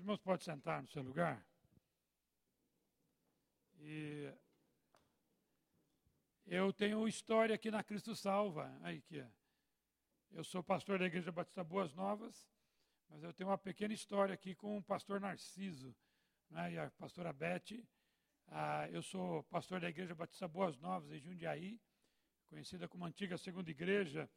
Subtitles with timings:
[0.00, 1.46] Os irmãos podem sentar no seu lugar.
[3.80, 4.32] E
[6.46, 8.74] eu tenho história aqui na Cristo Salva.
[8.80, 9.30] Aí que é.
[10.30, 12.50] Eu sou pastor da Igreja Batista Boas Novas,
[13.10, 15.94] mas eu tenho uma pequena história aqui com o pastor Narciso
[16.48, 17.84] né, e a pastora Beth.
[18.46, 21.78] Ah, eu sou pastor da Igreja Batista Boas Novas, em Jundiaí,
[22.48, 24.30] conhecida como Antiga Segunda Igreja.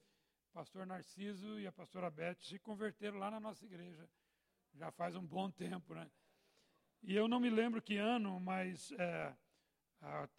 [0.51, 4.09] Pastor Narciso e a pastora Beth se converteram lá na nossa igreja,
[4.73, 6.09] já faz um bom tempo, né?
[7.01, 9.35] E eu não me lembro que ano, mas é,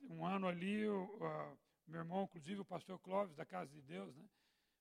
[0.09, 1.57] um ano ali, o,
[1.87, 4.25] meu irmão, inclusive o pastor Clóvis, da Casa de Deus, né?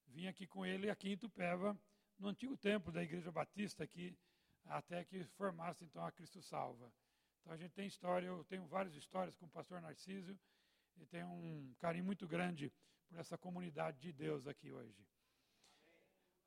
[0.07, 1.77] Vim aqui com ele aqui em Tupéva,
[2.19, 4.15] no antigo templo da Igreja Batista aqui,
[4.65, 6.91] até que formasse então a Cristo Salva.
[7.41, 10.37] Então a gente tem história, eu tenho várias histórias com o pastor Narciso
[10.97, 12.71] e tenho um carinho muito grande
[13.09, 15.05] por essa comunidade de Deus aqui hoje.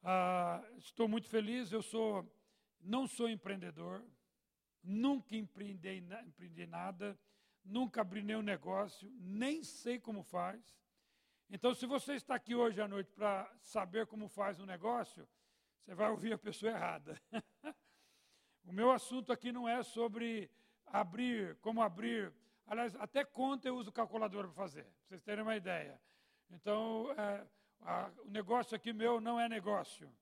[0.02, 2.24] Ah, estou muito feliz, eu sou,
[2.80, 4.04] não sou empreendedor,
[4.82, 6.00] nunca empreendi,
[6.66, 7.18] nada,
[7.64, 10.78] nunca abri nenhum negócio, nem sei como faz.
[11.50, 15.28] Então, se você está aqui hoje à noite para saber como faz um negócio,
[15.80, 17.20] você vai ouvir a pessoa errada.
[18.64, 20.50] o meu assunto aqui não é sobre
[20.86, 22.32] abrir, como abrir.
[22.66, 26.00] Aliás, até conta eu uso calculadora para fazer, para vocês terem uma ideia.
[26.50, 27.46] Então, é,
[27.80, 30.12] a, o negócio aqui meu não é negócio.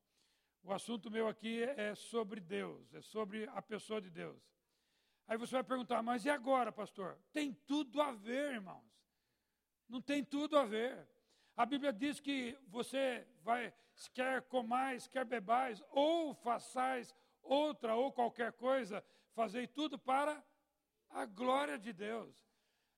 [0.64, 4.42] O assunto meu aqui é sobre Deus, é sobre a pessoa de Deus.
[5.28, 7.18] Aí você vai perguntar, mas e agora, pastor?
[7.34, 8.82] Tem tudo a ver, irmãos.
[9.86, 11.06] Não tem tudo a ver.
[11.54, 13.74] A Bíblia diz que você vai,
[14.14, 19.04] quer comais, quer bebais, ou façais outra ou qualquer coisa,
[19.34, 20.42] fazei tudo para
[21.10, 22.34] a glória de Deus.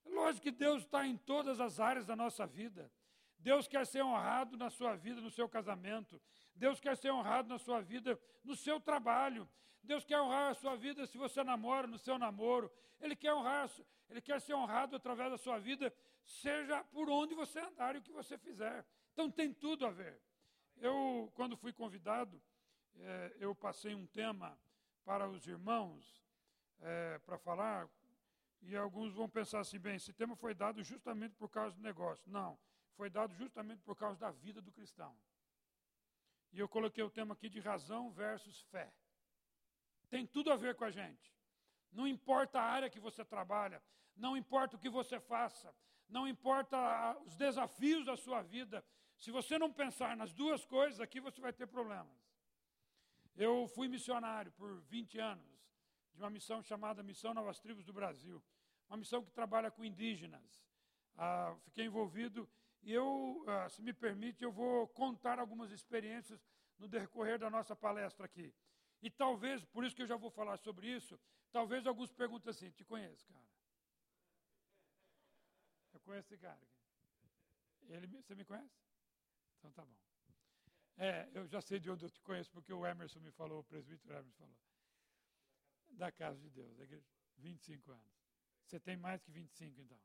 [0.04, 2.92] Lógico que Deus está em todas as áreas da nossa vida.
[3.40, 6.22] Deus quer ser honrado na sua vida, no seu casamento.
[6.56, 9.48] Deus quer ser honrado na sua vida, no seu trabalho.
[9.82, 12.72] Deus quer honrar a sua vida se você namora, no seu namoro.
[13.00, 13.70] Ele quer honrar,
[14.08, 15.92] ele quer ser honrado através da sua vida,
[16.24, 18.84] seja por onde você andar e o que você fizer.
[19.12, 20.20] Então tem tudo a ver.
[20.78, 22.42] Eu, quando fui convidado,
[22.98, 24.58] é, eu passei um tema
[25.04, 26.24] para os irmãos
[26.80, 27.88] é, para falar,
[28.62, 32.30] e alguns vão pensar assim: bem, esse tema foi dado justamente por causa do negócio.
[32.30, 32.58] Não,
[32.96, 35.16] foi dado justamente por causa da vida do cristão.
[36.56, 38.90] E eu coloquei o tema aqui de razão versus fé.
[40.08, 41.30] Tem tudo a ver com a gente.
[41.92, 43.82] Não importa a área que você trabalha,
[44.16, 45.74] não importa o que você faça,
[46.08, 46.78] não importa
[47.26, 48.82] os desafios da sua vida,
[49.18, 52.18] se você não pensar nas duas coisas aqui, você vai ter problemas.
[53.36, 55.60] Eu fui missionário por 20 anos,
[56.14, 58.42] de uma missão chamada Missão Novas Tribos do Brasil,
[58.88, 60.64] uma missão que trabalha com indígenas.
[61.18, 62.48] Ah, fiquei envolvido
[62.86, 66.40] e eu, ah, se me permite, eu vou contar algumas experiências
[66.78, 68.54] no decorrer da nossa palestra aqui.
[69.02, 71.18] E talvez, por isso que eu já vou falar sobre isso,
[71.50, 73.44] talvez alguns perguntem assim: te conheço, cara?
[75.94, 76.64] Eu conheço esse cara.
[77.88, 78.78] Ele, você me conhece?
[79.58, 79.96] Então tá bom.
[80.96, 83.64] É, eu já sei de onde eu te conheço, porque o Emerson me falou, o
[83.64, 84.56] presbítero Emerson falou.
[85.88, 87.04] Da casa de Deus, da igreja.
[87.38, 88.14] 25 anos.
[88.64, 90.00] Você tem mais que 25, então.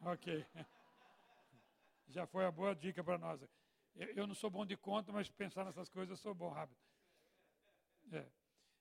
[0.00, 0.44] Ok.
[2.08, 3.40] Já foi a boa dica para nós.
[3.94, 6.78] Eu, eu, não sou bom de conta, mas pensar nessas coisas eu sou bom rápido.
[8.12, 8.26] É.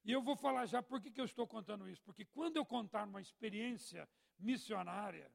[0.04, 2.02] E eu vou falar já por que, que eu estou contando isso.
[2.04, 5.32] Porque quando eu contar uma experiência missionária,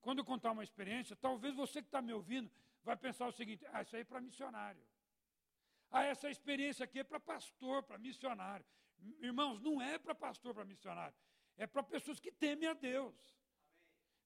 [0.00, 2.50] quando eu contar uma experiência, talvez você que está me ouvindo
[2.84, 4.82] vai pensar o seguinte: ah, isso aí é para missionário.
[5.90, 8.66] Ah, essa experiência aqui é para pastor, para missionário.
[9.20, 11.14] Irmãos, não é para pastor, para missionário.
[11.56, 13.14] É para pessoas que temem a Deus.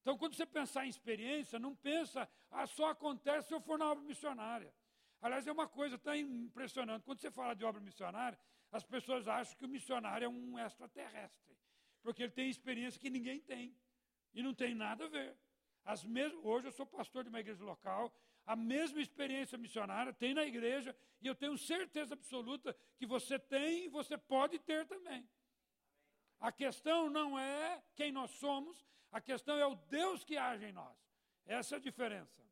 [0.06, 3.90] Então, quando você pensar em experiência, não pensa, ah, só acontece se eu for na
[3.90, 4.72] obra missionária.
[5.20, 7.02] Aliás, é uma coisa tão impressionante.
[7.02, 8.38] Quando você fala de obra missionária,
[8.70, 11.58] as pessoas acham que o missionário é um extraterrestre,
[12.04, 13.76] porque ele tem experiência que ninguém tem.
[14.32, 15.36] E não tem nada a ver.
[16.04, 18.16] Mesmas, hoje eu sou pastor de uma igreja local,
[18.46, 23.86] a mesma experiência missionária tem na igreja, e eu tenho certeza absoluta que você tem
[23.86, 25.28] e você pode ter também.
[26.38, 30.72] A questão não é quem nós somos, a questão é o Deus que age em
[30.72, 30.96] nós.
[31.44, 32.42] Essa é a diferença.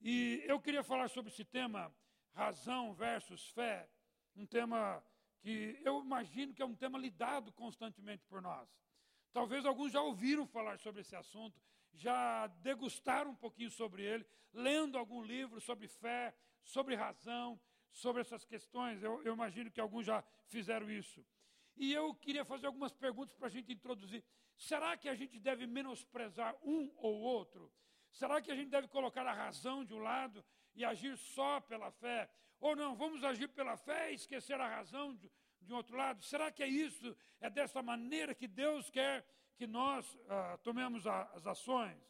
[0.00, 1.94] E eu queria falar sobre esse tema,
[2.32, 3.88] razão versus fé,
[4.34, 5.02] um tema
[5.40, 8.68] que eu imagino que é um tema lidado constantemente por nós.
[9.32, 11.60] Talvez alguns já ouviram falar sobre esse assunto,
[11.92, 17.60] já degustaram um pouquinho sobre ele, lendo algum livro sobre fé, sobre razão,
[17.90, 19.02] sobre essas questões.
[19.02, 21.24] Eu, eu imagino que alguns já fizeram isso.
[21.76, 24.24] E eu queria fazer algumas perguntas para a gente introduzir.
[24.56, 27.70] Será que a gente deve menosprezar um ou outro?
[28.10, 30.44] Será que a gente deve colocar a razão de um lado
[30.74, 32.30] e agir só pela fé?
[32.58, 35.30] Ou não, vamos agir pela fé e esquecer a razão de,
[35.60, 36.24] de um outro lado?
[36.24, 37.14] Será que é isso?
[37.40, 39.26] É dessa maneira que Deus quer
[39.56, 42.00] que nós ah, tomemos a, as ações?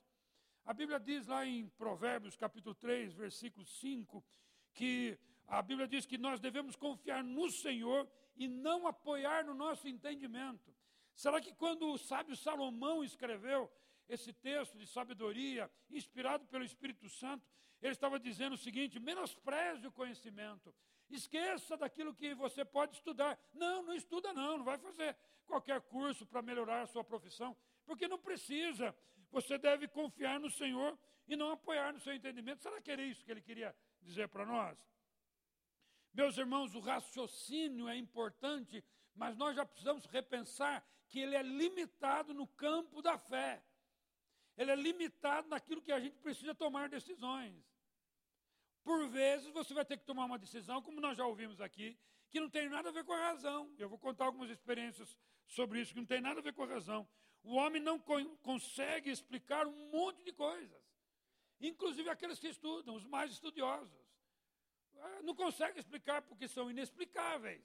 [0.65, 4.25] A Bíblia diz lá em Provérbios capítulo 3, versículo 5,
[4.75, 9.89] que a Bíblia diz que nós devemos confiar no Senhor e não apoiar no nosso
[9.89, 10.76] entendimento.
[11.17, 13.73] Será que quando o sábio Salomão escreveu
[14.07, 17.45] esse texto de sabedoria, inspirado pelo Espírito Santo,
[17.81, 20.75] ele estava dizendo o seguinte: menospreze o conhecimento,
[21.09, 23.39] esqueça daquilo que você pode estudar.
[23.55, 25.17] Não, não estuda, não, não vai fazer
[25.47, 28.95] qualquer curso para melhorar a sua profissão, porque não precisa.
[29.31, 32.63] Você deve confiar no Senhor e não apoiar no seu entendimento.
[32.63, 34.79] Será que era isso que ele queria dizer para nós?
[36.13, 38.85] Meus irmãos, o raciocínio é importante,
[39.15, 43.63] mas nós já precisamos repensar que ele é limitado no campo da fé.
[44.57, 47.63] Ele é limitado naquilo que a gente precisa tomar decisões.
[48.83, 51.99] Por vezes você vai ter que tomar uma decisão, como nós já ouvimos aqui,
[52.31, 53.75] que não tem nada a ver com a razão.
[53.79, 55.17] Eu vou contar algumas experiências
[55.47, 57.09] sobre isso, que não tem nada a ver com a razão.
[57.43, 60.83] O homem não co consegue explicar um monte de coisas,
[61.61, 64.07] inclusive aqueles que estudam, os mais estudiosos.
[64.99, 67.63] Ah, não consegue explicar porque são inexplicáveis.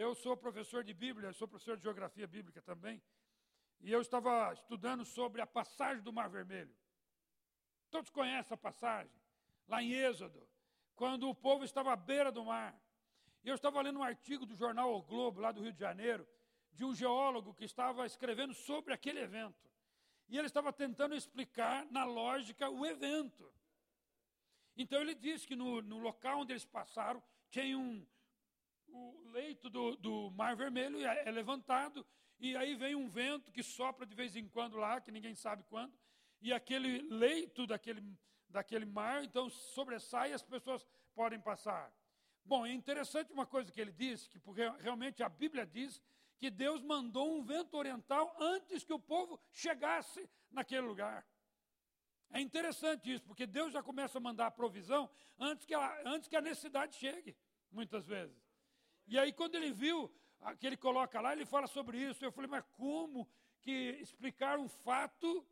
[0.00, 3.02] Eu sou professor de Bíblia, sou professor de geografia bíblica também,
[3.82, 6.74] e eu estava estudando sobre a passagem do Mar Vermelho.
[7.90, 9.12] Todos conhecem a passagem,
[9.68, 10.48] lá em Êxodo,
[10.96, 12.74] quando o povo estava à beira do mar.
[13.44, 16.26] E eu estava lendo um artigo do jornal O Globo, lá do Rio de Janeiro,
[16.72, 19.68] de um geólogo que estava escrevendo sobre aquele evento.
[20.30, 23.52] E ele estava tentando explicar, na lógica, o evento.
[24.74, 28.06] Então ele disse que no, no local onde eles passaram, tinha um.
[28.92, 32.04] O leito do, do Mar Vermelho é, é levantado,
[32.38, 35.62] e aí vem um vento que sopra de vez em quando lá, que ninguém sabe
[35.64, 35.92] quando,
[36.40, 38.02] e aquele leito daquele,
[38.48, 41.92] daquele mar, então sobressai e as pessoas podem passar.
[42.44, 46.02] Bom, é interessante uma coisa que ele disse, que porque realmente a Bíblia diz
[46.38, 51.26] que Deus mandou um vento oriental antes que o povo chegasse naquele lugar.
[52.30, 56.36] É interessante isso, porque Deus já começa a mandar a provisão antes que antes que
[56.36, 57.36] a necessidade chegue,
[57.70, 58.49] muitas vezes.
[59.10, 60.08] E aí, quando ele viu
[60.60, 62.24] que ele coloca lá, ele fala sobre isso.
[62.24, 63.28] Eu falei, mas como
[63.60, 65.44] que explicar um fato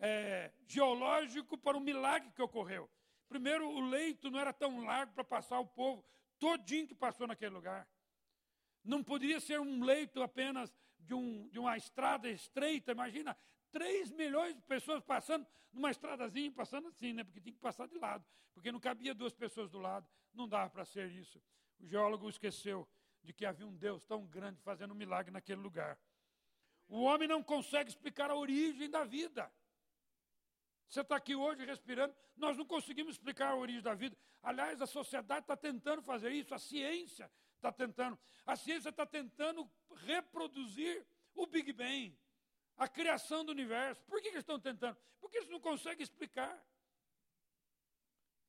[0.00, 2.90] é, geológico para um milagre que ocorreu?
[3.28, 6.04] Primeiro, o leito não era tão largo para passar o povo
[6.36, 7.88] todinho que passou naquele lugar.
[8.82, 12.90] Não poderia ser um leito apenas de, um, de uma estrada estreita.
[12.90, 13.36] Imagina,
[13.70, 17.22] 3 milhões de pessoas passando numa estradazinha, passando assim, né?
[17.22, 18.24] Porque tinha que passar de lado.
[18.52, 20.08] Porque não cabia duas pessoas do lado.
[20.34, 21.40] Não dava para ser isso.
[21.78, 22.88] O geólogo esqueceu
[23.26, 25.98] de que havia um Deus tão grande fazendo um milagre naquele lugar.
[26.88, 29.52] O homem não consegue explicar a origem da vida.
[30.88, 34.16] Você está aqui hoje respirando, nós não conseguimos explicar a origem da vida.
[34.40, 38.16] Aliás, a sociedade está tentando fazer isso, a ciência está tentando.
[38.46, 39.68] A ciência está tentando
[40.04, 42.16] reproduzir o Big Bang,
[42.76, 44.00] a criação do universo.
[44.04, 44.96] Por que, que estão tentando?
[45.20, 46.64] Porque eles não conseguem explicar.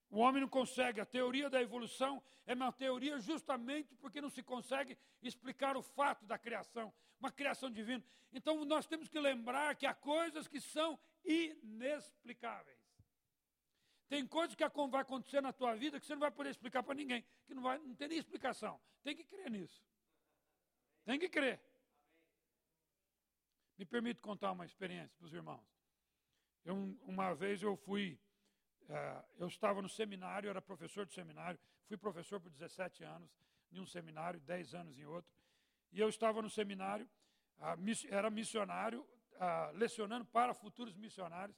[0.09, 1.01] O homem não consegue.
[1.01, 6.25] A teoria da evolução é uma teoria justamente porque não se consegue explicar o fato
[6.25, 8.04] da criação, uma criação divina.
[8.31, 12.77] Então nós temos que lembrar que há coisas que são inexplicáveis.
[14.07, 16.95] Tem coisas que vai acontecer na tua vida que você não vai poder explicar para
[16.95, 18.80] ninguém, que não, vai, não tem nem explicação.
[19.03, 19.83] Tem que crer nisso.
[21.03, 21.60] Tem que crer.
[23.77, 25.65] Me permite contar uma experiência para os irmãos.
[26.63, 28.20] Eu, uma vez eu fui,
[29.38, 33.29] eu estava no seminário, era professor de seminário, fui professor por 17 anos
[33.72, 35.32] em um seminário, 10 anos em outro,
[35.91, 37.08] e eu estava no seminário,
[37.77, 39.01] miss, era missionário,
[39.34, 41.58] uh, lecionando para futuros missionários,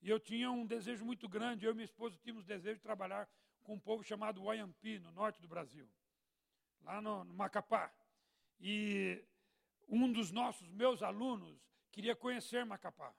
[0.00, 3.28] e eu tinha um desejo muito grande, eu e minha esposa tínhamos desejo de trabalhar
[3.62, 5.88] com um povo chamado Wayampi, no norte do Brasil,
[6.82, 7.92] lá no, no Macapá.
[8.58, 9.24] E
[9.88, 11.56] um dos nossos, meus alunos,
[11.90, 13.14] queria conhecer Macapá.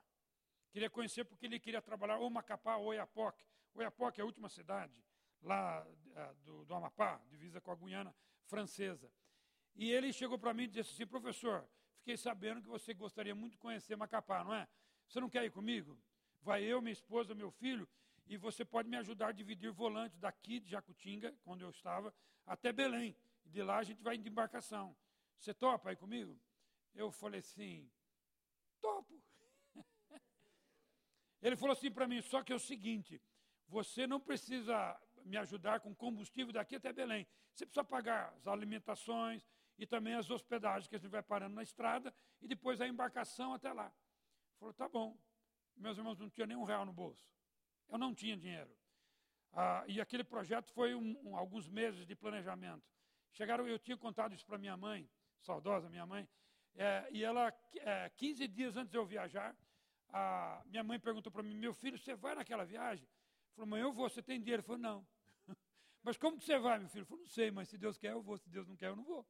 [0.74, 3.46] Queria conhecer porque ele queria trabalhar ou Macapá ou Oiapoque.
[3.74, 4.92] Oiapoque é a última cidade
[5.40, 8.12] lá uh, do, do Amapá, divisa com a Guiana
[8.46, 9.08] francesa.
[9.76, 11.64] E ele chegou para mim e disse assim, professor,
[11.98, 14.66] fiquei sabendo que você gostaria muito de conhecer Macapá, não é?
[15.06, 15.96] Você não quer ir comigo?
[16.42, 17.88] Vai eu, minha esposa, meu filho,
[18.26, 22.12] e você pode me ajudar a dividir volante daqui de Jacutinga, onde eu estava,
[22.44, 23.16] até Belém.
[23.44, 24.96] E de lá a gente vai de embarcação.
[25.38, 26.36] Você topa aí comigo?
[26.96, 27.88] Eu falei assim,
[28.80, 29.23] topo.
[31.44, 33.20] Ele falou assim para mim, só que é o seguinte,
[33.68, 37.26] você não precisa me ajudar com combustível daqui até Belém.
[37.52, 39.46] Você precisa pagar as alimentações
[39.76, 43.52] e também as hospedagens que a gente vai parando na estrada e depois a embarcação
[43.52, 43.84] até lá.
[43.84, 45.18] Ele falou, tá bom.
[45.76, 47.28] Meus irmãos não tinham nem um real no bolso.
[47.90, 48.74] Eu não tinha dinheiro.
[49.52, 52.82] Ah, e aquele projeto foi um, um, alguns meses de planejamento.
[53.32, 55.06] Chegaram, eu tinha contado isso para minha mãe,
[55.42, 56.26] saudosa minha mãe,
[56.74, 59.54] é, e ela, é, 15 dias antes de eu viajar,
[60.16, 63.04] a minha mãe perguntou para mim, meu filho, você vai naquela viagem?
[63.54, 64.62] Falou, mãe, eu vou, você tem dinheiro?
[64.62, 65.04] Falei, não.
[66.04, 67.04] mas como que você vai, meu filho?
[67.04, 69.02] Falei, não sei, mas se Deus quer, eu vou, se Deus não quer, eu não
[69.02, 69.26] vou.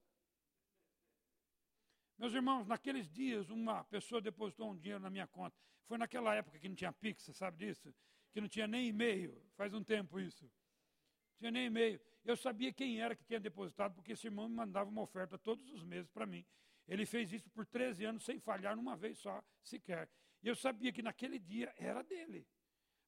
[2.19, 5.57] Meus irmãos, naqueles dias, uma pessoa depositou um dinheiro na minha conta.
[5.87, 7.95] Foi naquela época que não tinha Pix, sabe disso?
[8.31, 10.45] Que não tinha nem e-mail, faz um tempo isso.
[10.45, 11.99] Não tinha nem e-mail.
[12.26, 15.67] Eu sabia quem era que tinha depositado, porque esse irmão me mandava uma oferta todos
[15.73, 16.45] os meses para mim.
[16.87, 20.11] Ele fez isso por 13 anos sem falhar numa vez só, sequer.
[20.45, 22.47] E eu sabia que naquele dia era dele.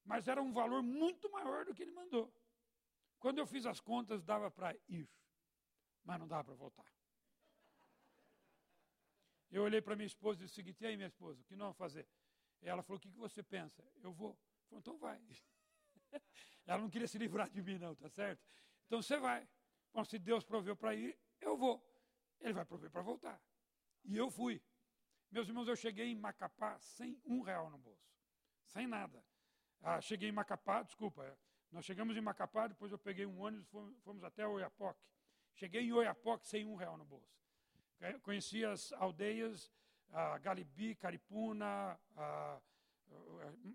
[0.03, 2.33] Mas era um valor muito maior do que ele mandou.
[3.19, 5.07] Quando eu fiz as contas, dava para ir,
[6.03, 6.91] mas não dava para voltar.
[9.51, 11.55] Eu olhei para minha esposa e disse o seguinte: e aí, minha esposa, o que
[11.55, 12.09] nós vamos fazer?
[12.63, 13.85] Ela falou: o que, que você pensa?
[13.97, 14.35] Eu vou.
[14.69, 15.21] Falei, então vai.
[16.67, 18.43] Ela não queria se livrar de mim, não, tá certo?
[18.87, 19.47] Então você vai.
[19.93, 21.85] Bom, se Deus proveu para ir, eu vou.
[22.41, 23.39] Ele vai prover para voltar.
[24.05, 24.63] E eu fui.
[25.31, 28.07] Meus irmãos, eu cheguei em Macapá sem um real no bolso.
[28.65, 29.23] Sem nada.
[29.83, 31.37] Ah, cheguei em Macapá, desculpa, é,
[31.71, 35.01] nós chegamos em Macapá, depois eu peguei um ônibus, fomos, fomos até Oiapoque.
[35.55, 37.37] Cheguei em Oiapoque sem um real no bolso.
[38.23, 39.73] Conheci as aldeias,
[40.11, 42.61] a Galibi, Caripuna, a,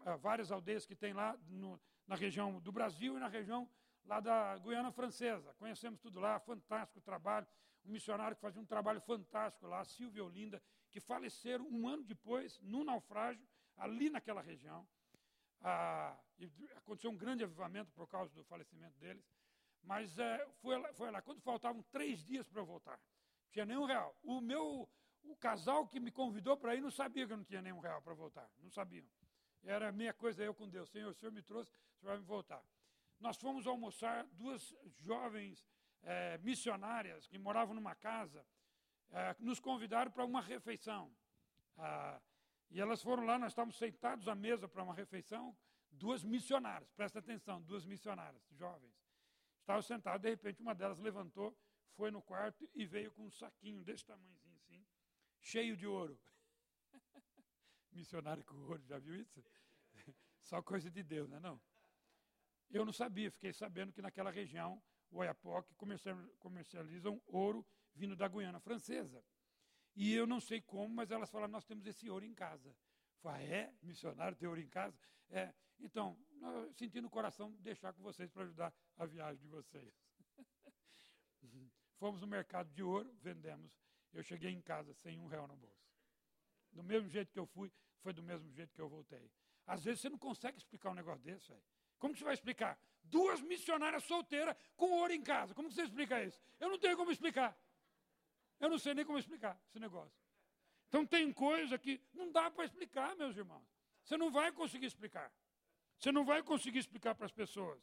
[0.06, 3.70] a, a, várias aldeias que tem lá no, na região do Brasil e na região
[4.06, 5.54] lá da Guiana Francesa.
[5.56, 7.48] Conhecemos tudo lá, fantástico trabalho.
[7.84, 12.60] Um missionário que fazia um trabalho fantástico lá, Silvia Olinda, que faleceram um ano depois,
[12.62, 14.88] num naufrágio, ali naquela região.
[15.62, 16.18] Ah,
[16.76, 19.26] aconteceu um grande avivamento por causa do falecimento deles.
[19.84, 23.00] Mas é, foi, lá, foi lá, quando faltavam três dias para eu voltar
[23.52, 24.18] tinha nenhum real.
[24.24, 24.90] O meu,
[25.24, 28.02] o casal que me convidou para ir não sabia que eu não tinha nenhum real
[28.02, 28.50] para voltar.
[28.60, 29.06] Não sabiam.
[29.64, 30.90] Era a minha coisa eu com Deus.
[30.90, 32.64] Senhor, o Senhor me trouxe, o Senhor vai me voltar.
[33.20, 35.64] Nós fomos almoçar, duas jovens
[36.02, 38.44] é, missionárias que moravam numa casa,
[39.12, 41.14] é, nos convidaram para uma refeição.
[41.78, 42.22] Ah,
[42.70, 45.56] e elas foram lá, nós estávamos sentados à mesa para uma refeição,
[45.92, 48.96] duas missionárias, presta atenção, duas missionárias, jovens.
[49.60, 51.58] Estavam sentados, de repente uma delas levantou
[51.96, 54.86] foi no quarto e veio com um saquinho desse tamanhozinho assim,
[55.42, 56.20] cheio de ouro.
[57.92, 59.44] Missionário com ouro, já viu isso?
[60.40, 61.62] Só coisa de Deus, não é não?
[62.70, 65.76] Eu não sabia, fiquei sabendo que naquela região, o Oiapoque
[66.40, 69.24] comercializam ouro vindo da Guiana Francesa.
[69.96, 72.76] E eu não sei como, mas elas falaram, nós temos esse ouro em casa.
[73.22, 73.74] Falei, ah, é?
[73.82, 74.98] Missionário tem ouro em casa?
[75.30, 75.54] É.
[75.80, 79.94] Então, eu senti no coração deixar com vocês para ajudar a viagem de vocês.
[81.98, 83.72] Fomos no mercado de ouro, vendemos.
[84.14, 85.92] Eu cheguei em casa sem um real no bolso.
[86.72, 89.32] Do mesmo jeito que eu fui, foi do mesmo jeito que eu voltei.
[89.68, 91.64] Às vezes você não consegue explicar um negócio desse, velho.
[92.00, 92.80] Como que você vai explicar?
[93.04, 95.54] Duas missionárias solteiras com ouro em casa.
[95.54, 96.42] Como que você explica isso?
[96.60, 97.56] Eu não tenho como explicar.
[98.62, 100.16] Eu não sei nem como explicar esse negócio.
[100.88, 103.66] Então tem coisa que não dá para explicar, meus irmãos.
[104.04, 105.34] Você não vai conseguir explicar.
[105.98, 107.82] Você não vai conseguir explicar para as pessoas.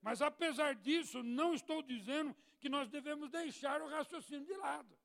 [0.00, 4.96] Mas apesar disso, não estou dizendo que nós devemos deixar o raciocínio de lado.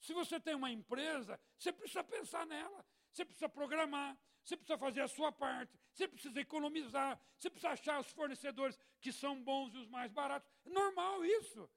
[0.00, 5.02] Se você tem uma empresa, você precisa pensar nela, você precisa programar, você precisa fazer
[5.02, 9.78] a sua parte, você precisa economizar, você precisa achar os fornecedores que são bons e
[9.78, 10.50] os mais baratos.
[10.64, 11.68] É normal isso.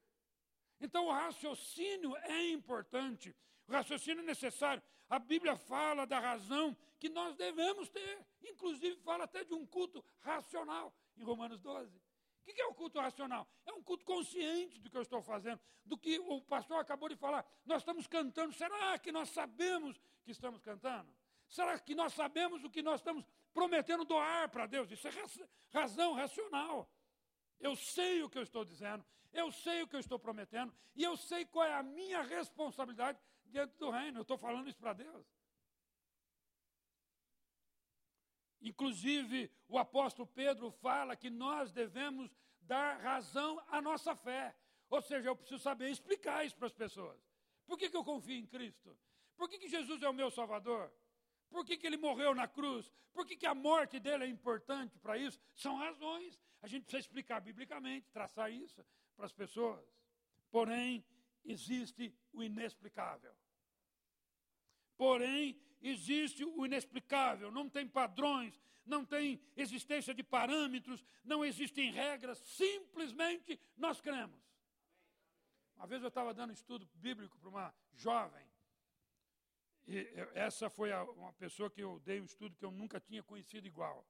[0.80, 3.36] Então o raciocínio é importante,
[3.68, 4.84] o raciocínio é necessário.
[5.10, 10.04] A Bíblia fala da razão que nós devemos ter, inclusive fala até de um culto
[10.22, 12.02] racional em Romanos 12.
[12.42, 13.48] O que é o culto racional?
[13.66, 17.16] É um culto consciente do que eu estou fazendo, do que o pastor acabou de
[17.16, 17.46] falar.
[17.66, 21.14] Nós estamos cantando, será que nós sabemos que estamos cantando?
[21.48, 24.92] Será que nós sabemos o que nós estamos prometendo doar para Deus?
[24.92, 25.12] Isso é
[25.70, 26.90] razão racional.
[27.68, 31.02] Eu sei o que eu estou dizendo, eu sei o que eu estou prometendo, e
[31.02, 34.18] eu sei qual é a minha responsabilidade diante do reino.
[34.18, 35.26] Eu estou falando isso para Deus.
[38.62, 42.30] Inclusive, o apóstolo Pedro fala que nós devemos
[42.60, 44.54] dar razão à nossa fé.
[44.90, 47.18] Ou seja, eu preciso saber explicar isso para as pessoas.
[47.66, 48.98] Por que, que eu confio em Cristo?
[49.38, 50.92] Por que, que Jesus é o meu Salvador?
[51.50, 52.92] Por que, que ele morreu na cruz?
[53.14, 55.40] Por que, que a morte dele é importante para isso?
[55.56, 56.38] São razões.
[56.64, 58.84] A gente precisa explicar biblicamente, traçar isso
[59.16, 59.86] para as pessoas.
[60.50, 61.06] Porém,
[61.44, 63.36] existe o inexplicável.
[64.96, 72.40] Porém, existe o inexplicável, não tem padrões, não tem existência de parâmetros, não existem regras,
[72.40, 74.42] simplesmente nós cremos.
[75.76, 78.48] Uma vez eu estava dando estudo bíblico para uma jovem,
[79.86, 83.22] e essa foi a, uma pessoa que eu dei um estudo que eu nunca tinha
[83.22, 84.08] conhecido igual.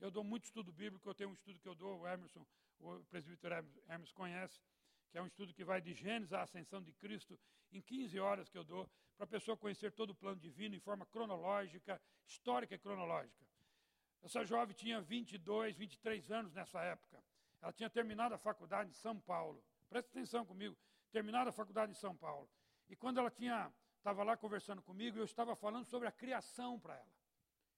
[0.00, 2.46] Eu dou muito estudo bíblico, eu tenho um estudo que eu dou, o Emerson,
[2.80, 3.54] o presbítero
[3.88, 4.60] Emerson conhece,
[5.10, 7.38] que é um estudo que vai de Gênesis à ascensão de Cristo,
[7.72, 10.80] em 15 horas que eu dou, para a pessoa conhecer todo o plano divino em
[10.80, 13.44] forma cronológica, histórica e cronológica.
[14.22, 17.22] Essa jovem tinha 22, 23 anos nessa época.
[17.60, 19.62] Ela tinha terminado a faculdade em São Paulo.
[19.88, 20.76] Presta atenção comigo.
[21.12, 22.48] Terminado a faculdade em São Paulo.
[22.88, 26.94] E quando ela tinha estava lá conversando comigo, eu estava falando sobre a criação para
[26.94, 27.14] ela.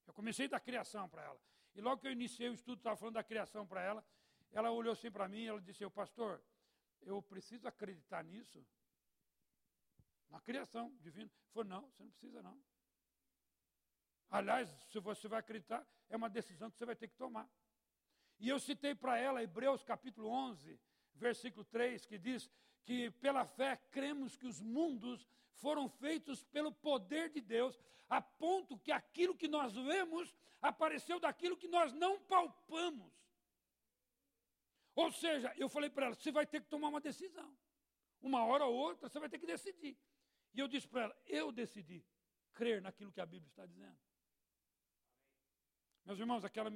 [0.05, 1.39] Eu comecei da criação para ela.
[1.77, 4.03] E logo que eu iniciei o estudo, estava falando da criação para ela,
[4.51, 6.43] ela olhou assim para mim e ela disse, pastor,
[7.03, 8.65] eu preciso acreditar nisso?
[10.27, 11.29] Na criação divina.
[11.53, 12.59] Falei, não, você não precisa não.
[14.31, 17.47] Aliás, se você vai acreditar, é uma decisão que você vai ter que tomar.
[18.39, 20.79] E eu citei para ela Hebreus capítulo 11,
[21.13, 22.49] versículo 3, que diz
[22.85, 28.77] que pela fé cremos que os mundos foram feitos pelo poder de Deus, a ponto
[28.79, 33.11] que aquilo que nós vemos apareceu daquilo que nós não palpamos.
[34.95, 37.55] Ou seja, eu falei para ela: você vai ter que tomar uma decisão.
[38.19, 39.97] Uma hora ou outra você vai ter que decidir.
[40.53, 42.03] E eu disse para ela: eu decidi
[42.53, 43.97] crer naquilo que a Bíblia está dizendo.
[46.03, 46.71] Meus irmãos, aquela,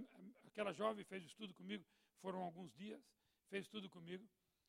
[0.45, 1.85] aquela jovem fez estudo comigo,
[2.19, 3.01] foram alguns dias,
[3.47, 4.27] fez estudo comigo.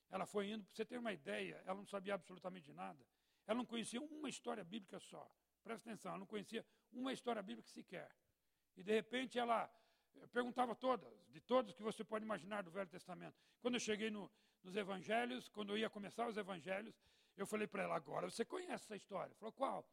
[0.09, 3.04] Ela foi indo, para você ter uma ideia, ela não sabia absolutamente nada.
[3.47, 5.31] Ela não conhecia uma história bíblica só.
[5.63, 8.11] Presta atenção, ela não conhecia uma história bíblica sequer.
[8.77, 9.71] E de repente ela
[10.17, 13.37] eh, perguntava todas, de todas que você pode imaginar do Velho Testamento.
[13.61, 14.31] Quando eu cheguei no,
[14.63, 16.95] nos evangelhos, quando eu ia começar os evangelhos,
[17.37, 19.35] eu falei para ela, agora você conhece essa história.
[19.37, 19.89] Falou, qual?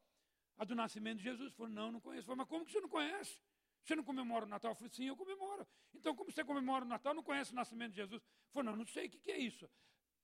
[0.58, 1.54] A do nascimento de Jesus.
[1.54, 2.26] Falou, não, não conheço.
[2.26, 3.42] Falei, mas como que você não conhece?
[3.84, 4.72] Você não comemora o Natal?
[4.72, 5.66] Eu falei, sim, eu comemoro.
[5.94, 8.22] Então, como você comemora o Natal, não conhece o nascimento de Jesus?
[8.52, 9.70] Falou, não, não sei o que, que é isso.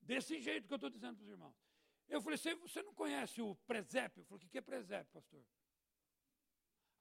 [0.02, 1.56] Desse jeito que eu estou dizendo para os irmãos.
[2.08, 4.22] Eu falei, você, não conhece o presépio?
[4.22, 5.44] Eu falei, o que é presépio, pastor?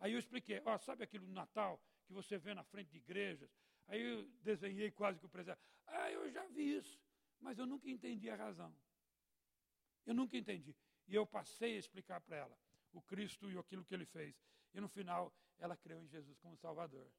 [0.00, 3.50] Aí eu expliquei, ó, sabe aquilo do Natal que você vê na frente de igrejas?
[3.86, 5.62] Aí eu desenhei quase que o presépio.
[5.86, 6.98] Ah, eu já vi isso,
[7.40, 8.74] mas eu nunca entendi a razão.
[10.06, 10.74] Eu nunca entendi.
[11.06, 12.58] E eu passei a explicar para ela
[12.92, 14.34] o Cristo e aquilo que ele fez.
[14.72, 17.10] E no final, ela creu em Jesus como Salvador.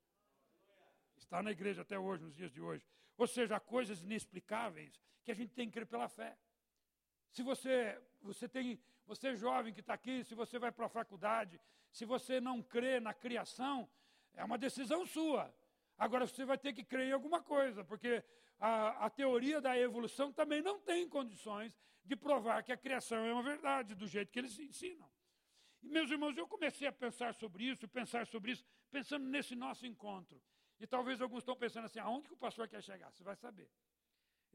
[1.17, 2.85] Está na igreja até hoje, nos dias de hoje.
[3.17, 6.37] Ou seja, há coisas inexplicáveis que a gente tem que crer pela fé.
[7.35, 10.89] Se você, você tem, você é jovem que está aqui, se você vai para a
[10.89, 11.59] faculdade,
[11.91, 13.89] se você não crê na criação,
[14.35, 15.53] é uma decisão sua.
[15.97, 18.23] Agora você vai ter que crer em alguma coisa, porque
[18.57, 23.33] a, a teoria da evolução também não tem condições de provar que a criação é
[23.33, 25.11] uma verdade, do jeito que eles ensinam.
[25.83, 29.85] E, meus irmãos, eu comecei a pensar sobre isso, pensar sobre isso, pensando nesse nosso
[29.85, 30.41] encontro.
[30.79, 33.11] E talvez alguns estão pensando assim, aonde que o pastor quer chegar?
[33.11, 33.69] Você vai saber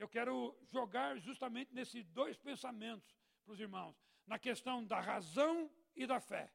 [0.01, 3.95] eu quero jogar justamente nesses dois pensamentos para os irmãos,
[4.27, 6.51] na questão da razão e da fé.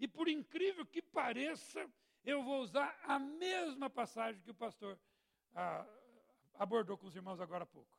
[0.00, 1.88] E por incrível que pareça,
[2.24, 4.98] eu vou usar a mesma passagem que o pastor
[5.54, 5.86] ah,
[6.54, 7.96] abordou com os irmãos agora há pouco.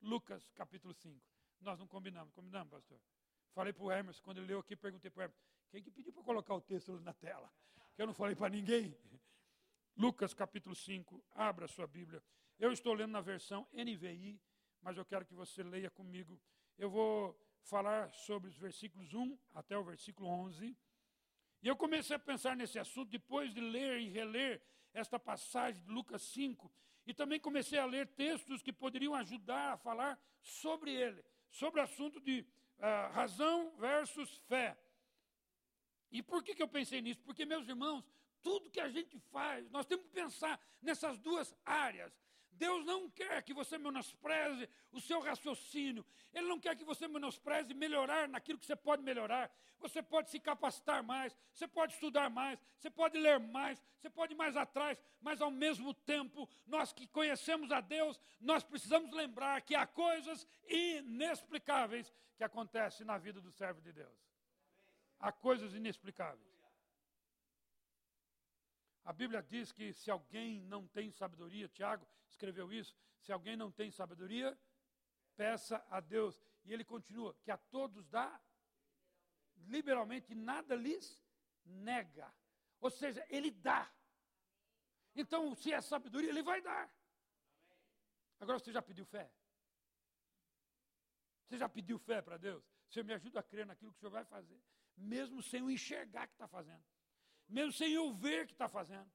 [0.00, 1.24] Lucas capítulo 5.
[1.60, 2.98] Nós não combinamos, combinamos, pastor?
[3.54, 5.38] Falei para o Hermes, quando ele leu aqui, perguntei para o Hermes,
[5.70, 7.48] quem que pediu para colocar o texto na tela?
[7.94, 8.98] Que eu não falei para ninguém.
[9.96, 12.20] Lucas capítulo 5, abra sua Bíblia.
[12.62, 14.40] Eu estou lendo na versão NVI,
[14.80, 16.40] mas eu quero que você leia comigo.
[16.78, 20.78] Eu vou falar sobre os versículos 1 até o versículo 11.
[21.60, 24.62] E eu comecei a pensar nesse assunto depois de ler e reler
[24.94, 26.72] esta passagem de Lucas 5.
[27.04, 31.20] E também comecei a ler textos que poderiam ajudar a falar sobre ele,
[31.50, 32.46] sobre o assunto de
[32.78, 34.78] uh, razão versus fé.
[36.12, 37.20] E por que, que eu pensei nisso?
[37.24, 38.04] Porque, meus irmãos,
[38.40, 42.21] tudo que a gente faz, nós temos que pensar nessas duas áreas.
[42.52, 46.04] Deus não quer que você menospreze o seu raciocínio.
[46.32, 49.50] Ele não quer que você menospreze melhorar naquilo que você pode melhorar.
[49.80, 54.32] Você pode se capacitar mais, você pode estudar mais, você pode ler mais, você pode
[54.32, 59.60] ir mais atrás, mas ao mesmo tempo, nós que conhecemos a Deus, nós precisamos lembrar
[59.62, 64.16] que há coisas inexplicáveis que acontecem na vida do servo de Deus.
[65.18, 66.51] Há coisas inexplicáveis.
[69.04, 73.70] A Bíblia diz que se alguém não tem sabedoria, Tiago escreveu isso, se alguém não
[73.70, 74.56] tem sabedoria,
[75.36, 76.40] peça a Deus.
[76.64, 78.40] E ele continua, que a todos dá
[79.66, 81.24] liberalmente, nada lhes
[81.64, 82.32] nega.
[82.80, 83.92] Ou seja, ele dá.
[85.14, 86.92] Então, se é sabedoria, ele vai dar.
[88.38, 89.32] Agora, você já pediu fé?
[91.44, 92.64] Você já pediu fé para Deus?
[92.88, 94.60] Você me ajuda a crer naquilo que o Senhor vai fazer,
[94.96, 96.84] mesmo sem o enxergar que está fazendo
[97.48, 99.10] mesmo sem eu ver que está fazendo.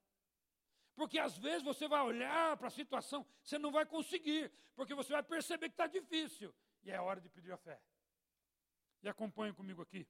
[0.95, 5.13] Porque às vezes você vai olhar para a situação, você não vai conseguir, porque você
[5.13, 6.53] vai perceber que está difícil.
[6.83, 7.79] E é hora de pedir a fé.
[9.03, 10.07] E acompanhe comigo aqui.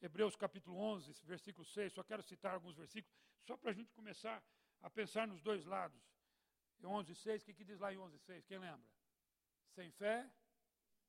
[0.00, 1.92] Hebreus capítulo 11, versículo 6.
[1.92, 4.42] Só quero citar alguns versículos, só para a gente começar
[4.82, 6.00] a pensar nos dois lados.
[6.84, 8.44] 11, 6, o que, que diz lá em 11, 6?
[8.46, 8.86] Quem lembra?
[9.74, 10.30] Sem fé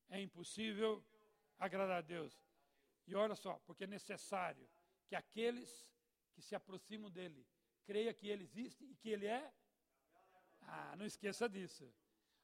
[0.09, 1.05] é impossível
[1.57, 2.41] agradar a Deus.
[3.05, 4.67] E olha só, porque é necessário
[5.07, 5.91] que aqueles
[6.41, 7.45] que se aproximam dele
[7.89, 9.51] creia que ele existe e que ele é.
[10.61, 11.91] Ah, não esqueça disso.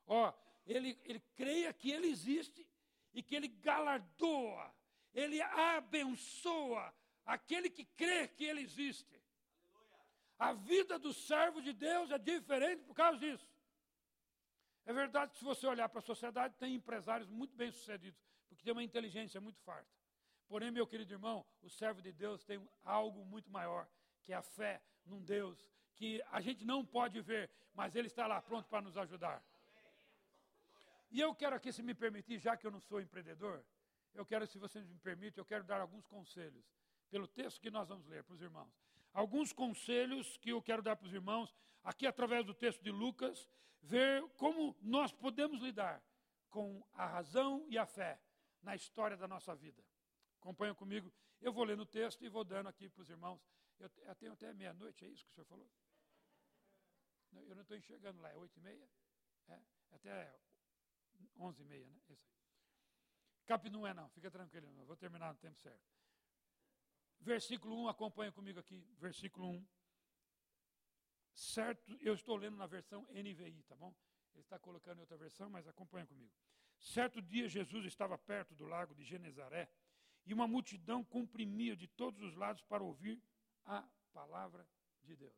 [0.08, 0.34] Ó,
[0.66, 2.68] ele, ele creia que ele existe
[3.14, 4.74] e que ele galardoa,
[5.14, 6.92] ele abençoa
[7.24, 9.22] aquele que crê que ele existe.
[10.40, 13.48] A vida do servo de Deus é diferente por causa disso.
[14.84, 18.74] É verdade que se você olhar para a sociedade, tem empresários muito bem-sucedidos, porque tem
[18.74, 19.92] uma inteligência muito farta.
[20.48, 23.88] Porém, meu querido irmão, o servo de Deus tem algo muito maior,
[24.24, 28.28] que é a fé num Deus que a gente não pode ver, mas Ele está
[28.28, 29.44] lá pronto para nos ajudar.
[31.12, 33.64] E eu quero aqui, se me permitir, já que eu não sou empreendedor,
[34.14, 36.66] eu quero, se você me permite, eu quero dar alguns conselhos,
[37.10, 38.74] pelo texto que nós vamos ler para os irmãos.
[39.14, 43.48] Alguns conselhos que eu quero dar para os irmãos, aqui através do texto de Lucas,
[43.82, 46.04] ver como nós podemos lidar
[46.50, 48.20] com a razão e a fé
[48.62, 49.82] na história da nossa vida.
[50.46, 53.42] Acompanha comigo, eu vou ler no texto e vou dando aqui para os irmãos.
[53.80, 55.68] Eu, eu tenho até meia-noite, é isso que o senhor falou?
[57.48, 58.88] Eu não estou enxergando lá, é oito e meia?
[59.48, 60.40] É, até
[61.38, 61.98] onze e meia, né?
[61.98, 62.20] Isso aí.
[63.48, 65.84] Cap não é não, fica tranquilo, eu vou terminar no tempo certo.
[67.22, 69.68] Versículo 1, acompanha comigo aqui, versículo 1
[71.34, 73.92] certo, eu estou lendo na versão NVI, tá bom?
[74.36, 76.32] Ele está colocando em outra versão, mas acompanha comigo.
[76.78, 79.68] Certo dia, Jesus estava perto do lago de Genezaré
[80.26, 83.22] e uma multidão comprimia de todos os lados para ouvir
[83.66, 84.68] a palavra
[85.04, 85.36] de Deus.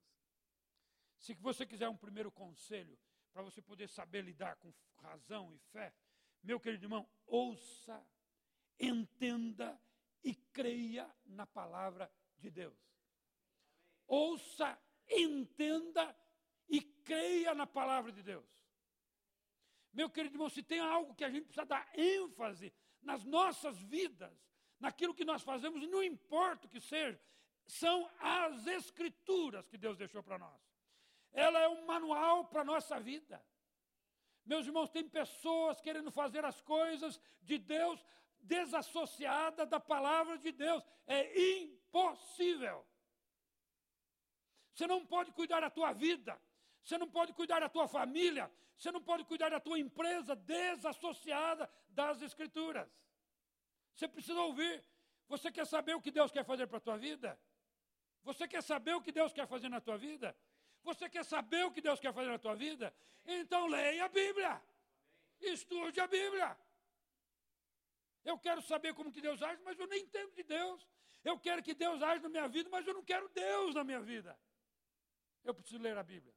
[1.17, 2.97] Se você quiser um primeiro conselho
[3.33, 5.93] para você poder saber lidar com razão e fé,
[6.41, 8.05] meu querido irmão, ouça,
[8.79, 9.79] entenda
[10.23, 12.77] e creia na palavra de Deus.
[14.07, 16.15] Ouça, entenda
[16.69, 18.45] e creia na palavra de Deus.
[19.91, 24.37] Meu querido irmão, se tem algo que a gente precisa dar ênfase nas nossas vidas,
[24.79, 27.19] naquilo que nós fazemos, não importa o que seja,
[27.65, 30.61] são as escrituras que Deus deixou para nós.
[31.33, 33.43] Ela é um manual para a nossa vida.
[34.45, 38.03] Meus irmãos, tem pessoas querendo fazer as coisas de Deus
[38.39, 40.81] desassociada da palavra de Deus.
[41.05, 42.85] É impossível.
[44.73, 46.39] Você não pode cuidar da tua vida,
[46.83, 51.69] você não pode cuidar da tua família, você não pode cuidar da tua empresa desassociada
[51.89, 52.87] das Escrituras.
[53.97, 54.83] Você precisa ouvir.
[55.27, 57.37] Você quer saber o que Deus quer fazer para a tua vida?
[58.23, 60.37] Você quer saber o que Deus quer fazer na tua vida?
[60.83, 62.93] Você quer saber o que Deus quer fazer na tua vida?
[63.25, 64.61] Então leia a Bíblia.
[65.39, 66.55] Estude a Bíblia.
[68.23, 70.87] Eu quero saber como que Deus age, mas eu nem entendo de Deus.
[71.23, 74.01] Eu quero que Deus age na minha vida, mas eu não quero Deus na minha
[74.01, 74.37] vida.
[75.43, 76.35] Eu preciso ler a Bíblia.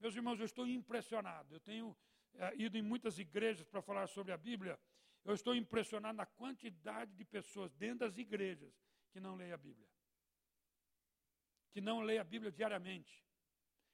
[0.00, 1.54] Meus irmãos, eu estou impressionado.
[1.54, 1.96] Eu tenho
[2.34, 4.80] é, ido em muitas igrejas para falar sobre a Bíblia.
[5.24, 8.72] Eu estou impressionado na quantidade de pessoas dentro das igrejas
[9.10, 9.88] que não leem a Bíblia.
[11.70, 13.24] Que não leem a Bíblia diariamente.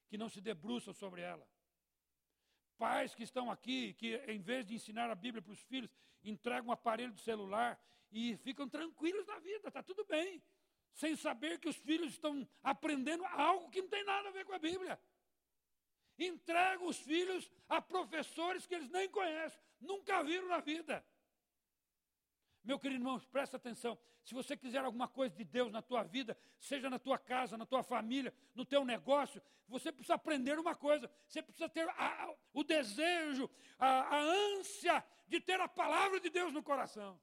[0.08, 1.46] Que não se debruçam sobre ela.
[2.78, 5.90] Pais que estão aqui, que em vez de ensinar a Bíblia para os filhos,
[6.22, 10.42] entregam um aparelho de celular e ficam tranquilos na vida, está tudo bem
[10.94, 14.54] sem saber que os filhos estão aprendendo algo que não tem nada a ver com
[14.54, 14.98] a Bíblia.
[16.16, 21.04] Entrega os filhos a professores que eles nem conhecem, nunca viram na vida.
[22.64, 23.98] Meu querido irmão, presta atenção.
[24.24, 27.66] Se você quiser alguma coisa de Deus na tua vida, seja na tua casa, na
[27.66, 31.10] tua família, no teu negócio, você precisa aprender uma coisa.
[31.28, 36.54] Você precisa ter a, o desejo, a, a ânsia de ter a palavra de Deus
[36.54, 37.20] no coração.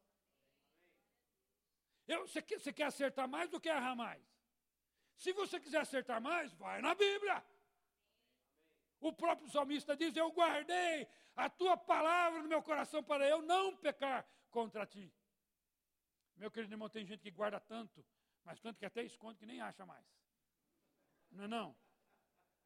[2.08, 4.22] Eu, você, quer, você quer acertar mais ou quer errar mais?
[5.18, 7.44] Se você quiser acertar mais, vai na Bíblia.
[9.00, 13.76] O próprio salmista diz: Eu guardei a tua palavra no meu coração para eu não
[13.78, 15.12] pecar contra ti.
[16.36, 18.06] Meu querido irmão, tem gente que guarda tanto,
[18.44, 20.06] mas tanto que até esconde que nem acha mais.
[21.32, 21.76] Não é não?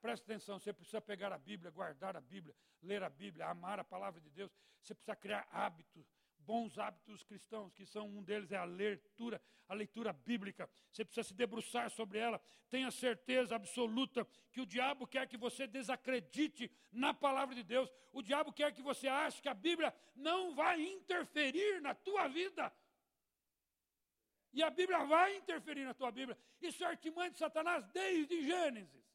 [0.01, 3.83] Presta atenção, você precisa pegar a Bíblia, guardar a Bíblia, ler a Bíblia, amar a
[3.83, 4.51] palavra de Deus.
[4.81, 6.05] Você precisa criar hábitos,
[6.37, 10.69] bons hábitos cristãos, que são um deles é a leitura, a leitura bíblica.
[10.91, 12.39] Você precisa se debruçar sobre ela.
[12.69, 17.91] Tenha certeza absoluta que o diabo quer que você desacredite na palavra de Deus.
[18.13, 22.71] O diabo quer que você ache que a Bíblia não vai interferir na tua vida.
[24.55, 26.37] E a Bíblia vai interferir na tua Bíblia.
[26.61, 29.05] Isso é artimanha de Satanás desde Gênesis.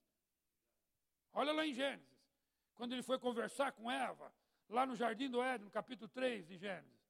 [1.33, 2.21] Olha lá em Gênesis.
[2.75, 4.31] Quando ele foi conversar com Eva,
[4.69, 7.01] lá no jardim do Éden, no capítulo 3 de Gênesis.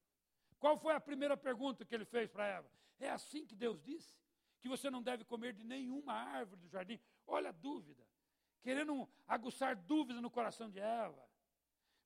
[0.60, 2.70] Qual foi a primeira pergunta que ele fez para Eva?
[3.00, 4.16] É assim que Deus disse?
[4.60, 7.00] Que você não deve comer de nenhuma árvore do jardim?
[7.26, 8.06] Olha a dúvida.
[8.62, 11.28] Querendo aguçar dúvida no coração de Eva.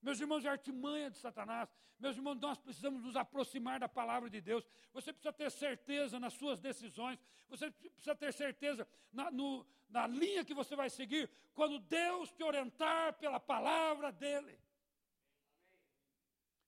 [0.05, 1.67] Meus irmãos, é artimanha de Satanás.
[1.99, 4.63] Meus irmãos, nós precisamos nos aproximar da palavra de Deus.
[4.93, 7.19] Você precisa ter certeza nas suas decisões.
[7.49, 12.43] Você precisa ter certeza na, no, na linha que você vai seguir quando Deus te
[12.45, 14.61] orientar pela palavra dele.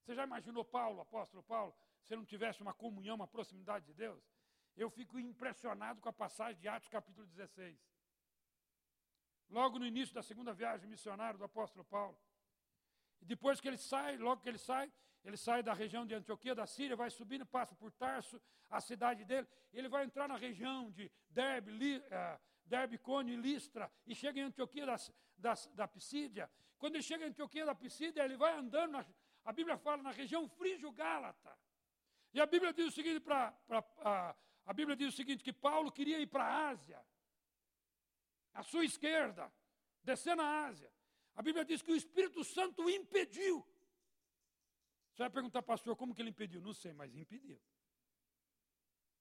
[0.01, 4.25] Você já imaginou Paulo, apóstolo Paulo, se não tivesse uma comunhão, uma proximidade de Deus?
[4.75, 7.79] Eu fico impressionado com a passagem de Atos capítulo 16.
[9.51, 12.16] Logo no início da segunda viagem missionária do apóstolo Paulo.
[13.20, 14.92] Depois que ele sai, logo que ele sai,
[15.24, 19.24] ele sai da região de Antioquia, da Síria, vai subindo, passa por Tarso, a cidade
[19.24, 24.38] dele, ele vai entrar na região de Derbe, Li, uh, Derbe Cone Listra, e chega
[24.38, 24.96] em Antioquia da,
[25.37, 26.50] da, da Pisídia.
[26.79, 29.07] Quando ele chega em Antioquia da Pisídia, ele vai andando, na,
[29.44, 31.59] a Bíblia fala, na região frígio-gálata.
[32.33, 33.57] E a Bíblia diz o seguinte para
[34.66, 37.00] a Bíblia diz o seguinte: que Paulo queria ir para a Ásia,
[38.52, 39.52] à sua esquerda,
[40.02, 40.92] descer na Ásia.
[41.37, 43.64] A Bíblia diz que o Espírito Santo o impediu.
[45.12, 46.61] Você vai perguntar, pastor, como que ele impediu?
[46.61, 47.61] Não sei, mas impediu.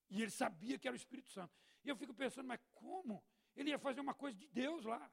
[0.10, 1.54] E ele sabia que era o Espírito Santo.
[1.84, 3.24] E eu fico pensando, mas como?
[3.56, 5.12] Ele ia fazer uma coisa de Deus lá.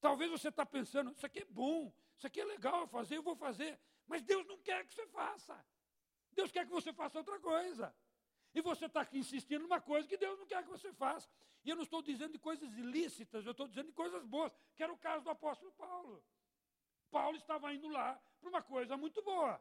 [0.00, 3.36] Talvez você está pensando, isso aqui é bom, isso aqui é legal fazer, eu vou
[3.36, 3.78] fazer.
[4.06, 5.64] Mas Deus não quer que você faça.
[6.32, 7.94] Deus quer que você faça outra coisa.
[8.54, 11.28] E você está aqui insistindo numa coisa que Deus não quer que você faça.
[11.64, 14.82] E eu não estou dizendo de coisas ilícitas, eu estou dizendo de coisas boas, que
[14.82, 16.22] era o caso do apóstolo Paulo.
[17.10, 19.60] Paulo estava indo lá para uma coisa muito boa.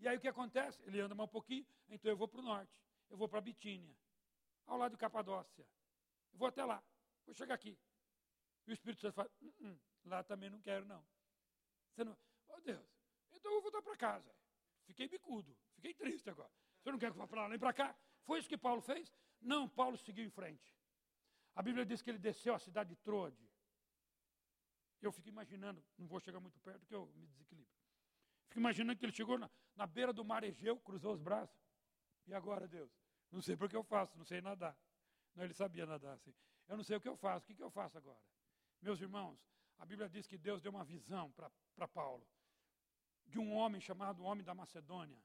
[0.00, 0.82] E aí o que acontece?
[0.84, 2.72] Ele anda mais um pouquinho, então eu vou para o norte,
[3.10, 3.94] eu vou para Bitínia,
[4.66, 5.66] ao lado de Capadócia.
[6.32, 6.82] Eu vou até lá,
[7.26, 7.76] vou chegar aqui.
[8.66, 11.04] E o Espírito Santo fala, hum, hum, lá também não quero não.
[11.92, 12.16] Você não,
[12.48, 12.86] oh Deus,
[13.32, 14.34] então eu vou voltar para casa.
[14.86, 16.50] Fiquei bicudo, fiquei triste agora.
[16.80, 17.94] Você não quer que eu vá para lá nem para cá?
[18.28, 19.10] Foi isso que Paulo fez?
[19.40, 20.70] Não, Paulo seguiu em frente.
[21.54, 23.42] A Bíblia diz que ele desceu a cidade de Troade.
[25.00, 27.72] Eu fico imaginando, não vou chegar muito perto que eu me desequilibro.
[28.48, 31.58] Fico imaginando que ele chegou na, na beira do mar Egeu, cruzou os braços.
[32.26, 32.92] E agora, Deus?
[33.30, 34.76] Não sei porque eu faço, não sei nadar.
[35.34, 36.34] Não, ele sabia nadar assim.
[36.68, 38.22] Eu não sei o que eu faço, o que, que eu faço agora?
[38.82, 39.40] Meus irmãos,
[39.78, 42.28] a Bíblia diz que Deus deu uma visão para Paulo
[43.24, 45.18] de um homem chamado Homem da Macedônia.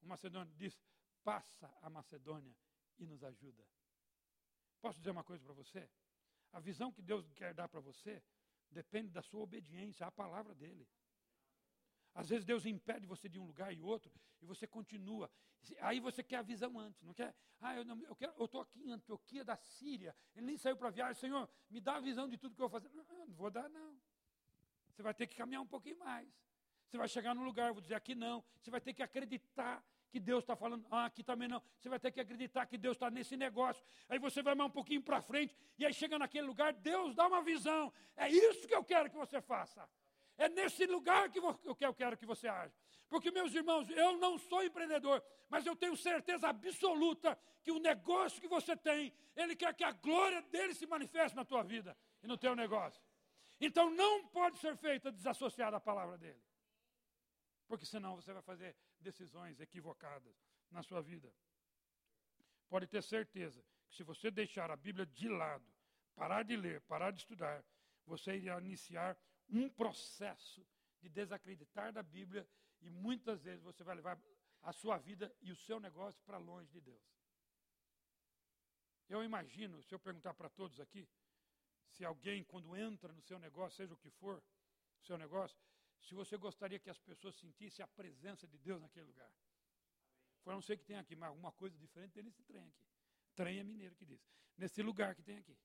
[0.00, 0.80] O Macedônio disse:
[1.24, 2.54] passa a Macedônia
[2.98, 3.66] e nos ajuda.
[4.80, 5.90] Posso dizer uma coisa para você?
[6.52, 8.22] A visão que Deus quer dar para você
[8.70, 10.86] depende da sua obediência à palavra dele.
[12.14, 15.28] Às vezes Deus impede você de um lugar e outro e você continua.
[15.80, 17.34] Aí você quer a visão antes, não quer?
[17.60, 20.14] Ah, eu, não, eu eu estou aqui em Antioquia da Síria.
[20.36, 21.14] Ele nem saiu para viagem.
[21.14, 22.94] Senhor, me dá a visão de tudo que eu vou fazer.
[22.94, 23.98] Não, não vou dar, não.
[24.90, 26.28] Você vai ter que caminhar um pouquinho mais.
[26.86, 28.44] Você vai chegar num lugar, vou dizer aqui não.
[28.60, 29.84] Você vai ter que acreditar
[30.14, 31.60] que Deus está falando, ah, aqui também não.
[31.76, 33.84] Você vai ter que acreditar que Deus está nesse negócio.
[34.08, 37.26] Aí você vai mais um pouquinho para frente, e aí chega naquele lugar, Deus dá
[37.26, 37.92] uma visão.
[38.16, 39.88] É isso que eu quero que você faça.
[40.38, 42.72] É nesse lugar que eu quero que você age.
[43.08, 48.40] Porque, meus irmãos, eu não sou empreendedor, mas eu tenho certeza absoluta que o negócio
[48.40, 52.28] que você tem, Ele quer que a glória dele se manifeste na tua vida e
[52.28, 53.02] no teu negócio.
[53.60, 56.40] Então não pode ser feita desassociada da palavra dele.
[57.66, 60.34] Porque senão você vai fazer decisões equivocadas
[60.70, 61.32] na sua vida.
[62.68, 65.64] Pode ter certeza que se você deixar a Bíblia de lado,
[66.16, 67.64] parar de ler, parar de estudar,
[68.06, 69.16] você irá iniciar
[69.48, 70.66] um processo
[71.00, 72.48] de desacreditar da Bíblia
[72.80, 74.18] e muitas vezes você vai levar
[74.62, 77.04] a sua vida e o seu negócio para longe de Deus.
[79.08, 81.06] Eu imagino, se eu perguntar para todos aqui,
[81.90, 84.42] se alguém, quando entra no seu negócio, seja o que for,
[85.02, 85.56] seu negócio,
[86.04, 89.30] se você gostaria que as pessoas sentissem a presença de Deus naquele lugar.
[90.42, 92.86] Foi a não ser que tem aqui, mas alguma coisa diferente tem nesse trem aqui.
[93.34, 94.20] Trem é mineiro que diz.
[94.56, 95.56] Nesse lugar que tem aqui.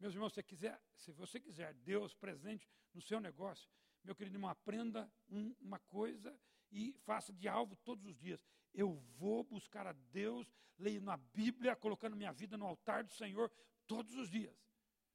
[0.00, 3.70] Meus irmãos, se, quiser, se você quiser Deus presente no seu negócio,
[4.02, 6.36] meu querido irmão, aprenda um, uma coisa
[6.72, 8.44] e faça de alvo todos os dias.
[8.74, 13.52] Eu vou buscar a Deus, leio na Bíblia, colocando minha vida no altar do Senhor
[13.86, 14.56] todos os dias.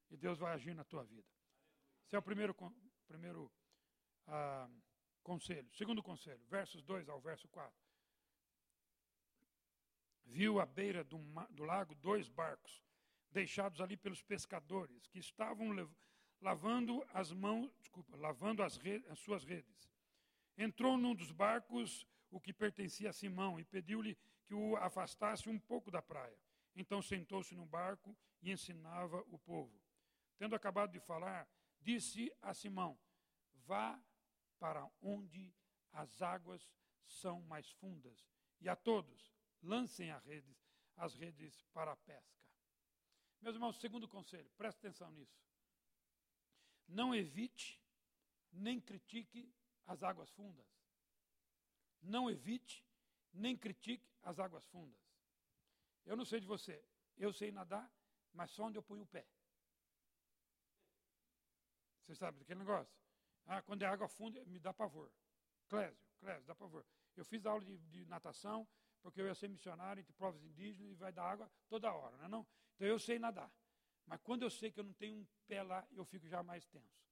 [0.10, 1.28] E Deus vai agir na tua vida.
[2.06, 2.54] Esse é o primeiro
[3.07, 3.51] Primeiro
[5.23, 5.67] conselho.
[5.73, 7.73] Segundo conselho, versos 2 ao verso 4.
[10.25, 11.17] Viu à beira do,
[11.51, 12.83] do lago dois barcos,
[13.31, 15.69] deixados ali pelos pescadores, que estavam
[16.41, 19.89] lavando as mãos, desculpa, lavando as, as suas redes.
[20.57, 25.59] Entrou num dos barcos o que pertencia a Simão e pediu-lhe que o afastasse um
[25.59, 26.37] pouco da praia.
[26.75, 29.81] Então sentou-se no barco e ensinava o povo.
[30.37, 31.47] Tendo acabado de falar,
[31.86, 32.98] disse a Simão:
[33.67, 34.02] Vá
[34.60, 35.54] para onde
[35.91, 36.67] as águas
[37.06, 38.28] são mais fundas,
[38.60, 40.58] e a todos lancem as redes,
[40.98, 42.36] as redes para a pesca.
[43.39, 45.39] Meus irmãos, segundo conselho, preste atenção nisso.
[46.88, 47.80] Não evite
[48.52, 49.54] nem critique
[49.86, 50.65] as águas fundas.
[52.02, 52.84] Não evite,
[53.32, 55.00] nem critique as águas fundas.
[56.06, 56.84] Eu não sei de você,
[57.17, 57.91] eu sei nadar,
[58.34, 59.28] mas só onde eu ponho o pé.
[62.05, 62.93] Você sabe daquele negócio?
[63.47, 65.11] Ah, quando é água funda, me dá pavor.
[65.67, 66.85] Clésio, Clésio, dá pavor.
[67.15, 68.67] Eu fiz aula de, de, natação,
[69.01, 72.25] porque eu ia ser missionário entre povos indígenas e vai dar água toda hora, não
[72.25, 72.47] é não?
[72.75, 73.51] Então eu sei nadar.
[74.05, 76.65] Mas quando eu sei que eu não tenho um pé lá, eu fico já mais
[76.67, 77.03] tenso.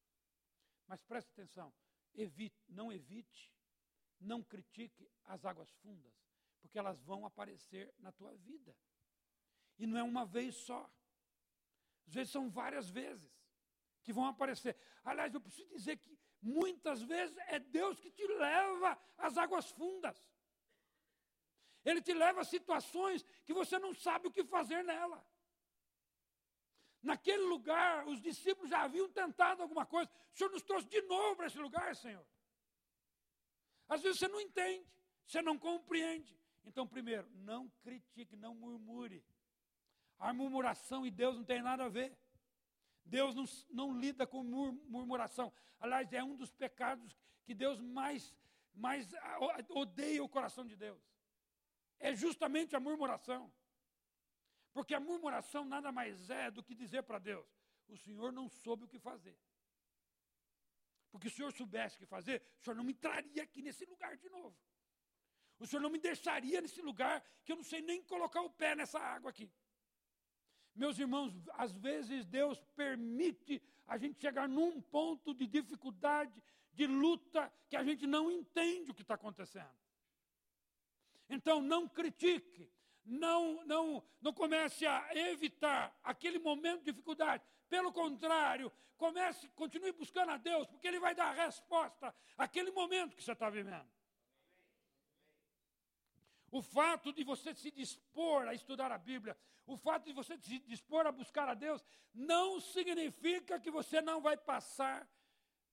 [0.88, 1.73] Mas preste atenção,
[2.13, 3.51] evite, não evite,
[4.19, 6.13] não critique as águas fundas,
[6.62, 8.75] porque elas vão aparecer na tua vida.
[9.79, 10.88] E não é uma vez só.
[12.06, 13.42] Às vezes são várias vezes
[14.04, 14.76] que vão aparecer.
[15.04, 20.18] Aliás, eu preciso dizer que muitas vezes é Deus que te leva às águas fundas.
[21.84, 25.26] Ele te leva a situações que você não sabe o que fazer nela.
[27.02, 30.10] Naquele lugar, os discípulos já haviam tentado alguma coisa.
[30.34, 32.26] O Senhor nos trouxe de novo para esse lugar, Senhor.
[33.89, 34.89] Às vezes você não entende,
[35.26, 36.39] você não compreende.
[36.63, 39.24] Então, primeiro, não critique, não murmure.
[40.18, 42.18] A murmuração e Deus não tem nada a ver.
[43.06, 45.52] Deus não, não lida com murmuração.
[45.80, 48.36] Aliás, é um dos pecados que Deus mais,
[48.74, 49.10] mais
[49.70, 51.02] odeia o coração de Deus.
[52.00, 53.52] É justamente a murmuração.
[54.72, 57.48] Porque a murmuração nada mais é do que dizer para Deus:
[57.88, 59.38] o Senhor não soube o que fazer.
[61.12, 63.86] Porque se o Senhor soubesse o que fazer, o Senhor não me traria aqui nesse
[63.86, 64.58] lugar de novo.
[65.60, 68.76] O Senhor não me deixaria nesse lugar que eu não sei nem colocar o pé
[68.76, 69.52] nessa água aqui.
[70.76, 76.42] Meus irmãos, às vezes Deus permite a gente chegar num ponto de dificuldade,
[76.74, 79.70] de luta, que a gente não entende o que está acontecendo.
[81.30, 82.72] Então, não critique,
[83.06, 87.44] não, não, não comece a evitar aquele momento de dificuldade.
[87.70, 93.16] Pelo contrário, comece, continue buscando a Deus, porque Ele vai dar a resposta àquele momento
[93.16, 93.88] que você está vivendo.
[96.58, 99.36] O fato de você se dispor a estudar a Bíblia,
[99.66, 104.22] o fato de você se dispor a buscar a Deus, não significa que você não
[104.22, 105.00] vai passar.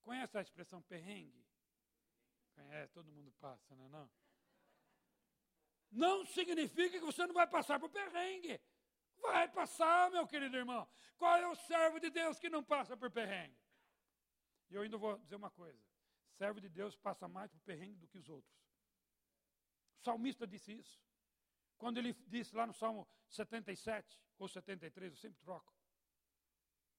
[0.00, 1.44] Conhece a expressão perrengue?
[2.54, 3.88] Conhece, todo mundo passa, não é?
[3.90, 4.10] Não?
[5.90, 8.58] não significa que você não vai passar por perrengue.
[9.20, 10.88] Vai passar, meu querido irmão.
[11.18, 13.60] Qual é o servo de Deus que não passa por perrengue?
[14.70, 15.78] E eu ainda vou dizer uma coisa:
[16.38, 18.69] servo de Deus passa mais por perrengue do que os outros.
[20.00, 20.98] O salmista disse isso.
[21.76, 25.74] Quando ele disse lá no Salmo 77 ou 73, eu sempre troco.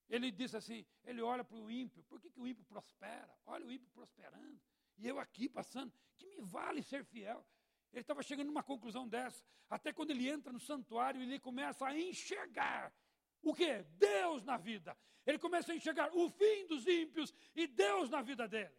[0.08, 3.36] Ele disse assim: ele olha para o ímpio, por que, que o ímpio prospera?
[3.46, 4.62] Olha o ímpio prosperando.
[4.98, 7.46] E eu aqui passando, que me vale ser fiel.
[7.92, 9.44] Ele estava chegando numa conclusão dessa.
[9.70, 12.94] Até quando ele entra no santuário, ele começa a enxergar
[13.42, 13.84] o que?
[13.98, 14.96] Deus na vida.
[15.26, 18.76] Ele começa a enxergar o fim dos ímpios e Deus na vida dele.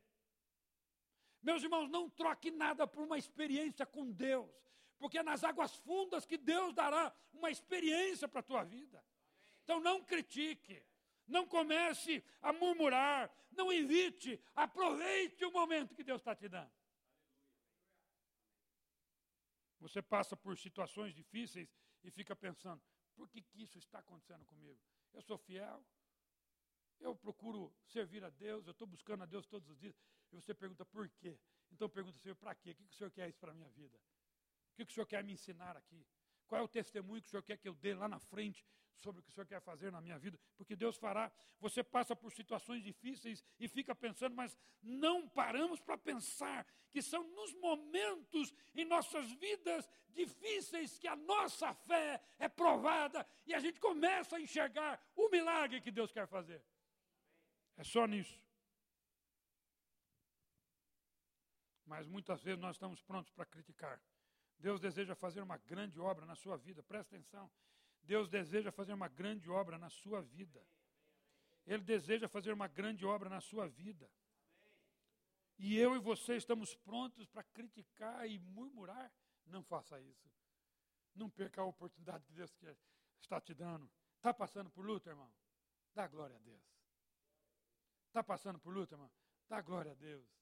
[1.43, 4.49] Meus irmãos, não troque nada por uma experiência com Deus,
[4.99, 9.05] porque é nas águas fundas que Deus dará uma experiência para a tua vida.
[9.65, 10.81] Então não critique,
[11.27, 16.73] não comece a murmurar, não evite, aproveite o momento que Deus está te dando.
[19.81, 21.69] Você passa por situações difíceis
[22.05, 22.81] e fica pensando:
[23.17, 24.81] por que, que isso está acontecendo comigo?
[25.13, 25.85] Eu sou fiel,
[27.01, 29.97] eu procuro servir a Deus, eu estou buscando a Deus todos os dias.
[30.33, 31.39] E você pergunta por quê?
[31.71, 32.71] Então pergunta, Senhor, para quê?
[32.71, 33.99] O que, o Senhor quer isso para a minha vida?
[34.73, 36.07] O que o Senhor quer me ensinar aqui?
[36.47, 38.67] Qual é o testemunho que o Senhor quer que eu dê lá na frente
[38.97, 40.39] sobre o que o Senhor quer fazer na minha vida?
[40.57, 41.31] Porque Deus fará.
[41.61, 47.25] Você passa por situações difíceis e fica pensando, mas não paramos para pensar que são
[47.35, 53.81] nos momentos em nossas vidas difíceis que a nossa fé é provada e a gente
[53.81, 56.63] começa a enxergar o milagre que Deus quer fazer.
[57.77, 58.39] É só nisso.
[61.93, 64.01] Mas muitas vezes nós estamos prontos para criticar.
[64.59, 67.51] Deus deseja fazer uma grande obra na sua vida, presta atenção.
[68.03, 70.67] Deus deseja fazer uma grande obra na sua vida.
[71.67, 74.11] Ele deseja fazer uma grande obra na sua vida.
[75.59, 79.13] E eu e você estamos prontos para criticar e murmurar?
[79.45, 80.33] Não faça isso.
[81.15, 82.51] Não perca a oportunidade que Deus
[83.21, 83.87] está te dando.
[84.17, 85.31] Está passando por luta, irmão?
[85.95, 86.65] Dá glória a Deus.
[88.07, 89.13] Está passando por luta, irmão?
[89.47, 90.42] Dá glória a Deus.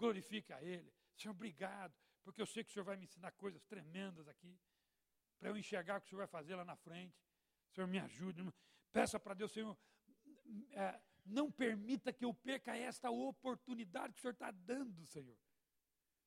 [0.00, 0.90] Glorifica a Ele.
[1.14, 4.58] Senhor, obrigado porque eu sei que o Senhor vai me ensinar coisas tremendas aqui,
[5.38, 7.16] para eu enxergar o que o Senhor vai fazer lá na frente.
[7.72, 8.42] Senhor, me ajude.
[8.92, 9.76] Peça para Deus, Senhor,
[10.72, 15.38] é, não permita que eu perca esta oportunidade que o Senhor está dando, Senhor.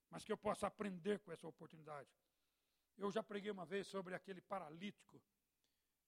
[0.09, 2.09] Mas que eu possa aprender com essa oportunidade.
[2.95, 5.21] Eu já preguei uma vez sobre aquele paralítico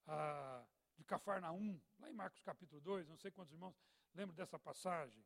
[0.05, 3.75] ah, de Cafarnaum, lá em Marcos capítulo 2, não sei quantos irmãos
[4.13, 5.25] lembram dessa passagem.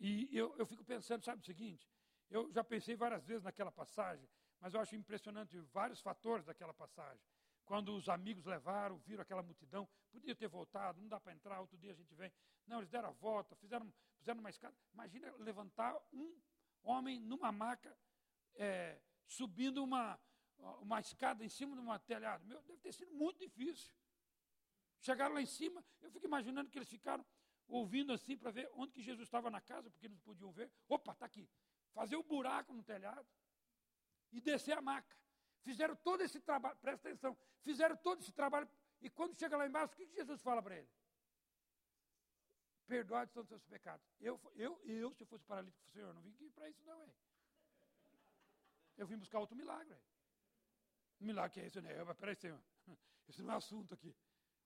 [0.00, 1.86] E eu, eu fico pensando, sabe o seguinte?
[2.30, 4.26] Eu já pensei várias vezes naquela passagem,
[4.58, 7.22] mas eu acho impressionante vários fatores daquela passagem.
[7.66, 11.76] Quando os amigos levaram, viram aquela multidão, podia ter voltado, não dá para entrar, outro
[11.76, 12.32] dia a gente vem.
[12.66, 14.74] Não, eles deram a volta, fizeram, fizeram uma escada.
[14.92, 16.40] Imagina levantar um
[16.82, 17.96] homem numa maca,
[18.54, 20.18] é, subindo uma,
[20.80, 22.44] uma escada em cima de um telhado.
[22.46, 23.92] Meu, deve ter sido muito difícil.
[25.00, 27.24] Chegaram lá em cima, eu fico imaginando que eles ficaram
[27.70, 30.70] ouvindo assim para ver onde que Jesus estava na casa, porque eles podiam ver.
[30.88, 31.48] Opa, está aqui.
[31.92, 33.26] Fazer o um buraco no telhado
[34.32, 35.16] e descer a maca.
[35.62, 38.68] Fizeram todo esse trabalho, presta atenção, fizeram todo esse trabalho.
[39.00, 40.88] E quando chega lá embaixo, o que Jesus fala para ele?
[42.86, 44.04] Perdoados são os seus pecados.
[44.20, 47.14] Eu, eu, eu, se eu fosse paralítico, Senhor, não vim aqui para isso não, é.
[48.96, 49.96] Eu vim buscar outro milagre.
[51.20, 51.90] Um milagre que é esse, né?
[52.14, 52.60] Peraí, Senhor,
[53.28, 54.14] esse não é assunto aqui.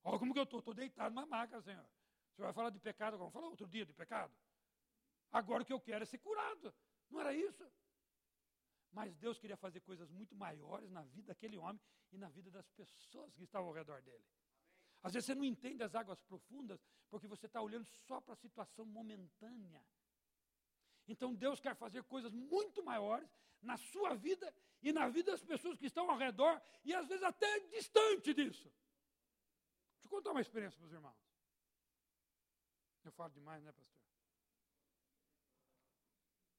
[0.03, 1.87] Olha como que eu estou, estou deitado numa maca, Senhor.
[2.35, 4.35] Senhor vai falar de pecado, como falou outro dia de pecado.
[5.31, 6.75] Agora o que eu quero é ser curado.
[7.11, 7.65] Não era isso?
[8.93, 11.81] Mas Deus queria fazer coisas muito maiores na vida daquele homem
[12.13, 14.25] e na vida das pessoas que estavam ao redor dele.
[15.03, 16.81] Às vezes você não entende as águas profundas
[17.11, 19.85] porque você está olhando só para a situação momentânea.
[21.07, 23.29] Então Deus quer fazer coisas muito maiores
[23.61, 27.23] na sua vida e na vida das pessoas que estão ao redor e às vezes
[27.23, 28.73] até distante disso.
[29.95, 31.24] Deixa eu contar uma experiência os irmãos.
[33.05, 34.01] Eu falo demais, né, pastor?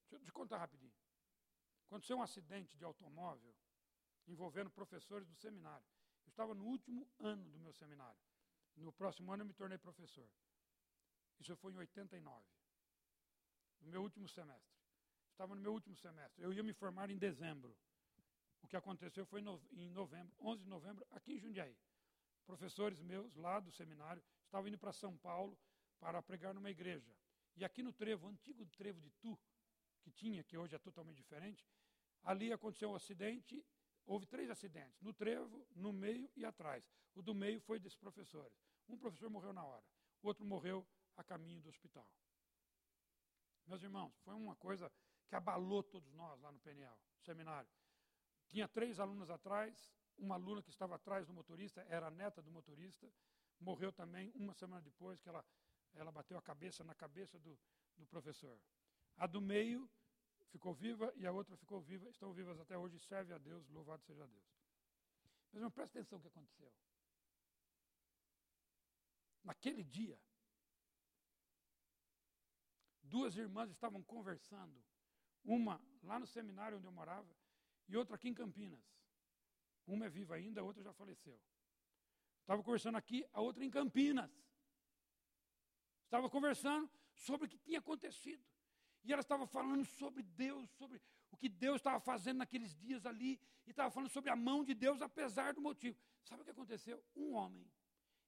[0.08, 0.94] Deixa eu te contar rapidinho.
[1.86, 3.54] Aconteceu um acidente de automóvel
[4.26, 5.86] envolvendo professores do seminário.
[6.24, 8.20] Eu estava no último ano do meu seminário.
[8.76, 10.28] No próximo ano eu me tornei professor.
[11.38, 12.44] Isso foi em 89.
[13.80, 14.76] No meu último semestre.
[15.32, 16.42] Estava no meu último semestre.
[16.42, 17.76] Eu ia me formar em dezembro.
[18.62, 19.40] O que aconteceu foi
[19.72, 21.76] em novembro, 11 de novembro, aqui em Jundiaí.
[22.44, 25.58] Professores meus lá do seminário estavam indo para São Paulo
[25.98, 27.14] para pregar numa igreja.
[27.56, 29.38] E aqui no trevo, antigo trevo de Tu,
[30.02, 31.66] que tinha, que hoje é totalmente diferente,
[32.22, 33.64] ali aconteceu um acidente,
[34.04, 36.84] houve três acidentes, no trevo, no meio e atrás.
[37.14, 38.56] O do meio foi desses professores.
[38.88, 39.84] Um professor morreu na hora,
[40.22, 40.86] o outro morreu
[41.16, 42.08] a caminho do hospital.
[43.66, 44.92] Meus irmãos, foi uma coisa
[45.26, 47.68] que abalou todos nós lá no PNL, seminário.
[48.46, 52.50] Tinha três alunos atrás, uma aluna que estava atrás do motorista, era a neta do
[52.50, 53.12] motorista,
[53.58, 55.44] morreu também uma semana depois que ela,
[55.96, 57.58] ela bateu a cabeça na cabeça do,
[57.96, 58.58] do professor.
[59.16, 59.90] A do meio
[60.50, 64.02] ficou viva e a outra ficou viva, estão vivas até hoje, serve a Deus, louvado
[64.04, 64.44] seja Deus.
[65.52, 66.72] Mas não presta atenção no que aconteceu.
[69.42, 70.18] Naquele dia,
[73.02, 74.84] duas irmãs estavam conversando,
[75.44, 77.32] uma lá no seminário onde eu morava
[77.88, 78.84] e outra aqui em Campinas.
[79.86, 81.40] Uma é viva ainda, a outra já faleceu.
[82.40, 84.30] Estava conversando aqui, a outra em Campinas.
[86.06, 88.42] Estava conversando sobre o que tinha acontecido.
[89.04, 91.00] E ela estava falando sobre Deus, sobre
[91.30, 94.74] o que Deus estava fazendo naqueles dias ali, e estava falando sobre a mão de
[94.74, 95.98] Deus, apesar do motivo.
[96.24, 97.04] Sabe o que aconteceu?
[97.14, 97.70] Um homem,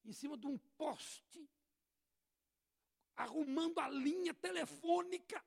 [0.04, 1.48] em cima de um poste,
[3.16, 5.44] arrumando a linha telefônica,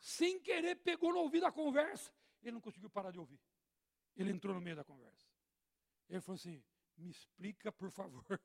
[0.00, 2.12] sem querer pegou no ouvido a conversa.
[2.42, 3.40] Ele não conseguiu parar de ouvir.
[4.14, 5.26] Ele entrou no meio da conversa.
[6.08, 6.62] Ele falou assim:
[6.96, 8.40] me explica, por favor,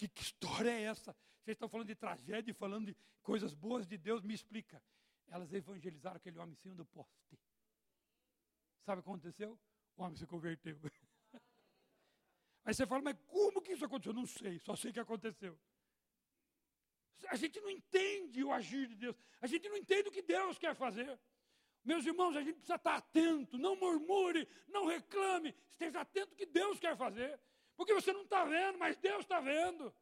[0.00, 1.14] que, que história é essa?
[1.42, 4.82] Vocês estão falando de tragédia, falando de coisas boas de Deus, me explica.
[5.28, 7.38] Elas evangelizaram aquele homem em cima do poste.
[8.82, 9.58] Sabe o que aconteceu?
[9.96, 10.78] O homem se converteu.
[12.64, 14.14] Aí você fala, mas como que isso aconteceu?
[14.14, 15.58] Não sei, só sei que aconteceu.
[17.28, 19.16] A gente não entende o agir de Deus.
[19.40, 21.20] A gente não entende o que Deus quer fazer.
[21.84, 23.58] Meus irmãos, a gente precisa estar atento.
[23.58, 25.54] Não murmure, não reclame.
[25.72, 27.38] Esteja atento ao que Deus quer fazer.
[27.80, 29.84] Porque você não está vendo, mas Deus está vendo.
[29.84, 29.94] Amém.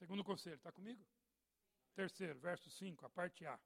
[0.00, 1.06] Segundo conselho, está comigo?
[1.94, 3.56] Terceiro, verso 5, a parte A.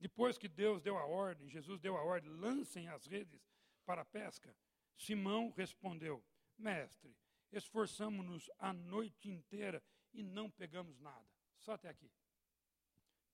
[0.00, 3.40] Depois que Deus deu a ordem, Jesus deu a ordem, lancem as redes
[3.86, 4.52] para a pesca.
[4.96, 6.24] Simão respondeu:
[6.58, 7.16] Mestre,
[7.52, 9.80] esforçamos-nos a noite inteira
[10.12, 11.30] e não pegamos nada.
[11.60, 12.10] Só até aqui.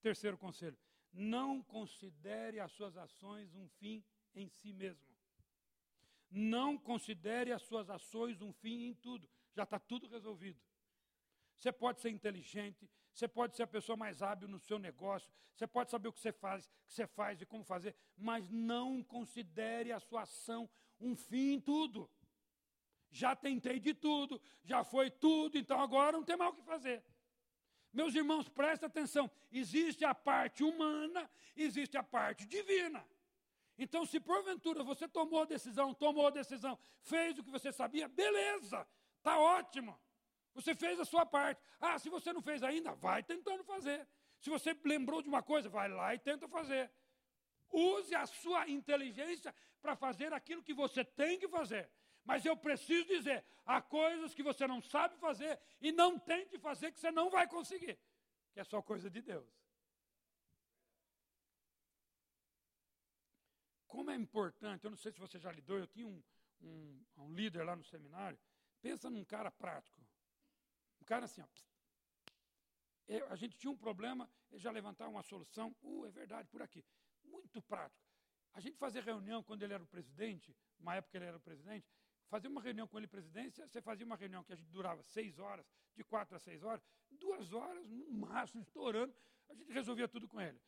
[0.02, 0.76] Terceiro conselho:
[1.10, 4.04] não considere as suas ações um fim
[4.34, 5.09] em si mesmo.
[6.30, 9.28] Não considere as suas ações um fim em tudo.
[9.52, 10.60] Já está tudo resolvido.
[11.56, 15.66] Você pode ser inteligente, você pode ser a pessoa mais hábil no seu negócio, você
[15.66, 19.92] pode saber o que você faz, que você faz e como fazer, mas não considere
[19.92, 22.10] a sua ação um fim em tudo.
[23.10, 27.04] Já tentei de tudo, já foi tudo, então agora não tem mais o que fazer.
[27.92, 33.04] Meus irmãos, prestem atenção: existe a parte humana, existe a parte divina.
[33.82, 38.06] Então, se porventura você tomou a decisão, tomou a decisão, fez o que você sabia,
[38.08, 39.98] beleza, está ótimo.
[40.52, 41.62] Você fez a sua parte.
[41.80, 44.06] Ah, se você não fez ainda, vai tentando fazer.
[44.38, 46.90] Se você lembrou de uma coisa, vai lá e tenta fazer.
[47.72, 51.88] Use a sua inteligência para fazer aquilo que você tem que fazer.
[52.22, 56.92] Mas eu preciso dizer: há coisas que você não sabe fazer e não tente fazer
[56.92, 57.98] que você não vai conseguir,
[58.52, 59.59] que é só coisa de Deus.
[63.90, 66.22] Como é importante, eu não sei se você já lidou, eu tinha um,
[66.60, 68.38] um, um líder lá no seminário,
[68.80, 70.00] pensa num cara prático.
[71.02, 71.46] Um cara assim, ó,
[73.08, 76.62] eu, a gente tinha um problema, ele já levantava uma solução, uh, é verdade, por
[76.62, 76.84] aqui.
[77.24, 78.06] Muito prático.
[78.52, 81.90] A gente fazia reunião quando ele era o presidente, uma época ele era o presidente,
[82.28, 85.36] fazia uma reunião com ele presidência, você fazia uma reunião que a gente durava seis
[85.40, 85.66] horas,
[85.96, 86.80] de quatro a seis horas,
[87.10, 89.12] duas horas, no máximo, estourando,
[89.48, 90.60] a gente resolvia tudo com ele.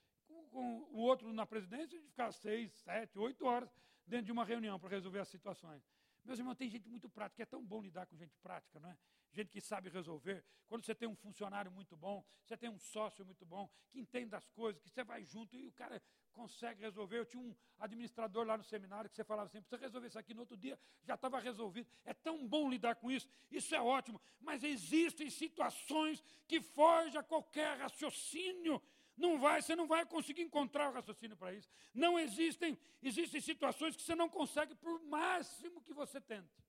[0.53, 3.71] Com, o outro na presidência, gente ficava seis, sete, oito horas
[4.07, 5.83] dentro de uma reunião para resolver as situações.
[6.25, 8.97] Meus irmãos, tem gente muito prática, é tão bom lidar com gente prática, não é?
[9.33, 10.45] Gente que sabe resolver.
[10.69, 14.35] Quando você tem um funcionário muito bom, você tem um sócio muito bom, que entende
[14.35, 17.19] as coisas, que você vai junto e o cara consegue resolver.
[17.19, 20.35] Eu tinha um administrador lá no seminário que você falava assim: precisa resolver isso aqui
[20.35, 21.89] no outro dia, já estava resolvido.
[22.05, 24.21] É tão bom lidar com isso, isso é ótimo.
[24.39, 28.81] Mas existem situações que fogem a qualquer raciocínio
[29.17, 31.69] não vai, você não vai conseguir encontrar o raciocínio para isso.
[31.93, 36.65] Não existem, existem situações que você não consegue por máximo que você tente.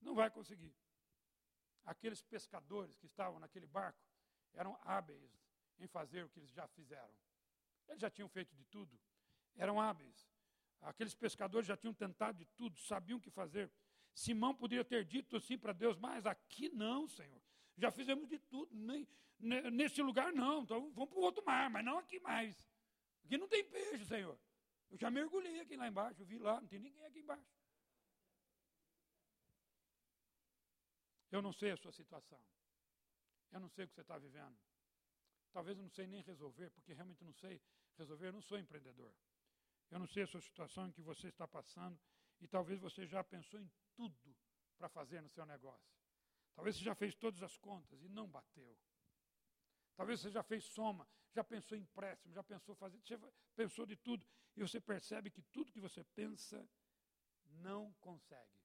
[0.00, 0.74] Não vai conseguir.
[1.84, 3.98] Aqueles pescadores que estavam naquele barco
[4.52, 5.30] eram hábeis
[5.78, 7.14] em fazer o que eles já fizeram.
[7.88, 8.98] Eles já tinham feito de tudo.
[9.56, 10.28] Eram hábeis.
[10.82, 13.72] Aqueles pescadores já tinham tentado de tudo, sabiam o que fazer.
[14.14, 17.42] Simão poderia ter dito assim para Deus, mas aqui não, Senhor.
[17.78, 19.06] Já fizemos de tudo, nem,
[19.38, 22.68] nesse lugar não, então vamos para o outro mar, mas não aqui mais.
[23.24, 24.38] Aqui não tem peixe, Senhor.
[24.90, 27.46] Eu já mergulhei aqui lá embaixo, vi lá, não tem ninguém aqui embaixo.
[31.30, 32.42] Eu não sei a sua situação.
[33.52, 34.58] Eu não sei o que você está vivendo.
[35.52, 37.60] Talvez eu não sei nem resolver, porque realmente não sei
[37.96, 39.14] resolver, eu não sou empreendedor.
[39.90, 41.98] Eu não sei a sua situação em que você está passando,
[42.40, 44.36] e talvez você já pensou em tudo
[44.76, 45.97] para fazer no seu negócio.
[46.58, 48.76] Talvez você já fez todas as contas e não bateu.
[49.94, 53.16] Talvez você já fez soma, já pensou em empréstimo, já pensou fazer, já
[53.54, 54.26] pensou de tudo.
[54.56, 56.68] E você percebe que tudo que você pensa
[57.44, 58.58] não consegue.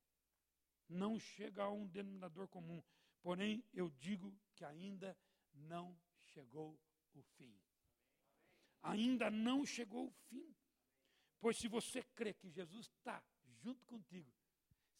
[0.89, 2.83] Não chega a um denominador comum.
[3.21, 5.15] Porém, eu digo que ainda
[5.53, 6.81] não chegou
[7.13, 7.55] o fim.
[8.81, 10.55] Ainda não chegou o fim.
[11.39, 13.23] Pois se você crê que Jesus está
[13.61, 14.33] junto contigo,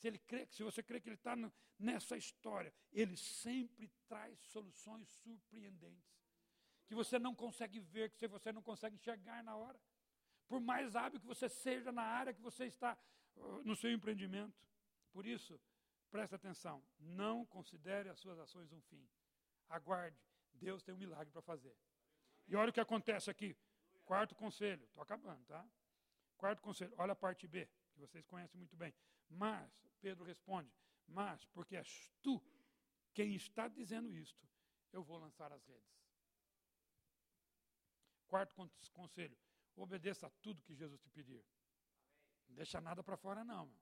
[0.03, 1.33] se ele crê, se você crê que ele está
[1.79, 6.19] nessa história, ele sempre traz soluções surpreendentes.
[6.85, 9.79] Que você não consegue ver, que você não consegue enxergar na hora.
[10.45, 12.97] Por mais hábil que você seja na área que você está
[13.63, 14.61] no seu empreendimento.
[15.13, 15.57] Por isso,
[16.11, 19.07] preste atenção, não considere as suas ações um fim.
[19.69, 20.19] Aguarde,
[20.53, 21.77] Deus tem um milagre para fazer.
[22.45, 23.55] E olha o que acontece aqui.
[24.03, 25.65] Quarto conselho, estou acabando, tá?
[26.35, 28.93] Quarto conselho, olha a parte B, que vocês conhecem muito bem.
[29.29, 30.71] Mas, Pedro responde,
[31.07, 32.41] mas porque és tu
[33.13, 34.47] quem está dizendo isto,
[34.91, 35.93] eu vou lançar as redes.
[38.27, 38.55] Quarto
[38.91, 39.37] conselho,
[39.75, 41.45] obedeça a tudo que Jesus te pedir.
[42.47, 43.67] Não deixa nada para fora, não.
[43.67, 43.81] Meu.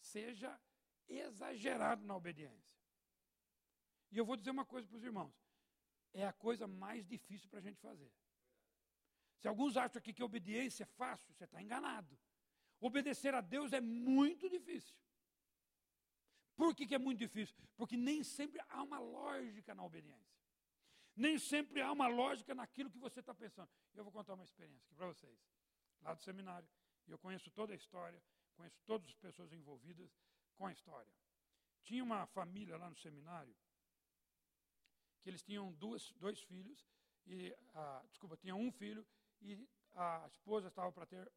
[0.00, 0.60] Seja
[1.08, 2.80] exagerado na obediência.
[4.10, 5.34] E eu vou dizer uma coisa para os irmãos:
[6.12, 8.12] é a coisa mais difícil para a gente fazer.
[9.38, 12.18] Se alguns acham aqui que obediência é fácil, você está enganado.
[12.80, 14.96] Obedecer a Deus é muito difícil.
[16.56, 17.54] Por que, que é muito difícil?
[17.76, 20.38] Porque nem sempre há uma lógica na obediência.
[21.14, 23.68] Nem sempre há uma lógica naquilo que você está pensando.
[23.94, 25.38] Eu vou contar uma experiência aqui para vocês.
[26.02, 26.68] Lá do seminário,
[27.06, 28.22] eu conheço toda a história,
[28.56, 30.10] conheço todas as pessoas envolvidas
[30.56, 31.12] com a história.
[31.82, 33.54] Tinha uma família lá no seminário
[35.22, 36.86] que eles tinham duas, dois filhos,
[37.26, 39.06] e, ah, desculpa, tinha um filho
[39.42, 41.30] e a esposa estava para ter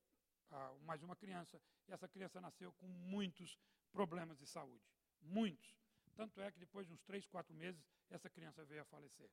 [0.82, 3.58] mais uma criança, e essa criança nasceu com muitos
[3.92, 4.84] problemas de saúde.
[5.22, 5.78] Muitos.
[6.16, 9.30] Tanto é que depois de uns três, quatro meses, essa criança veio a falecer.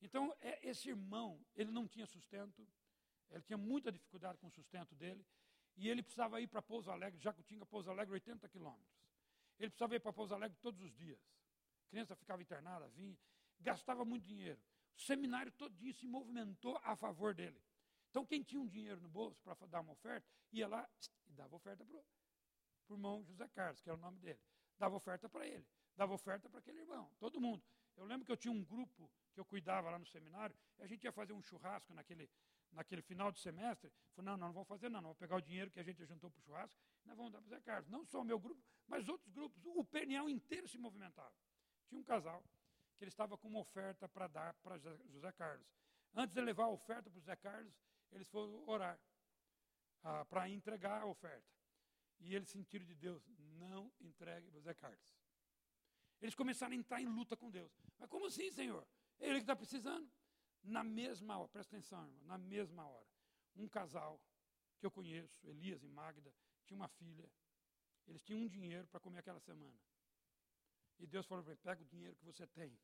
[0.00, 2.66] Então, é, esse irmão, ele não tinha sustento,
[3.30, 5.26] ele tinha muita dificuldade com o sustento dele,
[5.76, 8.96] e ele precisava ir para Pouso Alegre, Jacutinga, Pouso Alegre, 80 quilômetros.
[9.58, 11.20] Ele precisava ir para Pouso Alegre todos os dias.
[11.86, 13.16] A criança ficava internada, vinha,
[13.60, 14.60] gastava muito dinheiro.
[14.96, 17.60] O seminário todinho se movimentou a favor dele.
[18.16, 20.88] Então, quem tinha um dinheiro no bolso para dar uma oferta, ia lá
[21.26, 24.40] e dava oferta para o irmão José Carlos, que era o nome dele.
[24.78, 27.62] Dava oferta para ele, dava oferta para aquele irmão, todo mundo.
[27.94, 30.86] Eu lembro que eu tinha um grupo que eu cuidava lá no seminário, e a
[30.86, 32.30] gente ia fazer um churrasco naquele,
[32.72, 33.92] naquele final de semestre.
[34.14, 36.02] Falei, não, não, não vamos fazer não, não vamos pegar o dinheiro que a gente
[36.06, 37.90] juntou para o churrasco, nós vamos dar para o Zé Carlos.
[37.90, 39.62] Não só o meu grupo, mas outros grupos.
[39.62, 41.34] O Peniel inteiro se movimentava.
[41.86, 42.42] Tinha um casal
[42.96, 45.68] que ele estava com uma oferta para dar para José Carlos.
[46.14, 47.74] Antes de levar a oferta para José Carlos,
[48.12, 48.98] eles foram orar
[50.02, 51.46] ah, para entregar a oferta.
[52.20, 53.22] E eles sentiram de Deus,
[53.58, 55.16] não entregue José Carlos.
[56.20, 57.70] Eles começaram a entrar em luta com Deus.
[57.98, 58.86] Mas como assim, Senhor?
[59.18, 60.10] Ele que está precisando.
[60.62, 63.06] Na mesma hora, presta atenção, irmão, na mesma hora,
[63.54, 64.20] um casal
[64.78, 66.34] que eu conheço, Elias e Magda,
[66.64, 67.30] tinha uma filha.
[68.06, 69.78] Eles tinham um dinheiro para comer aquela semana.
[70.98, 72.76] E Deus falou para ele: pega o dinheiro que você tem,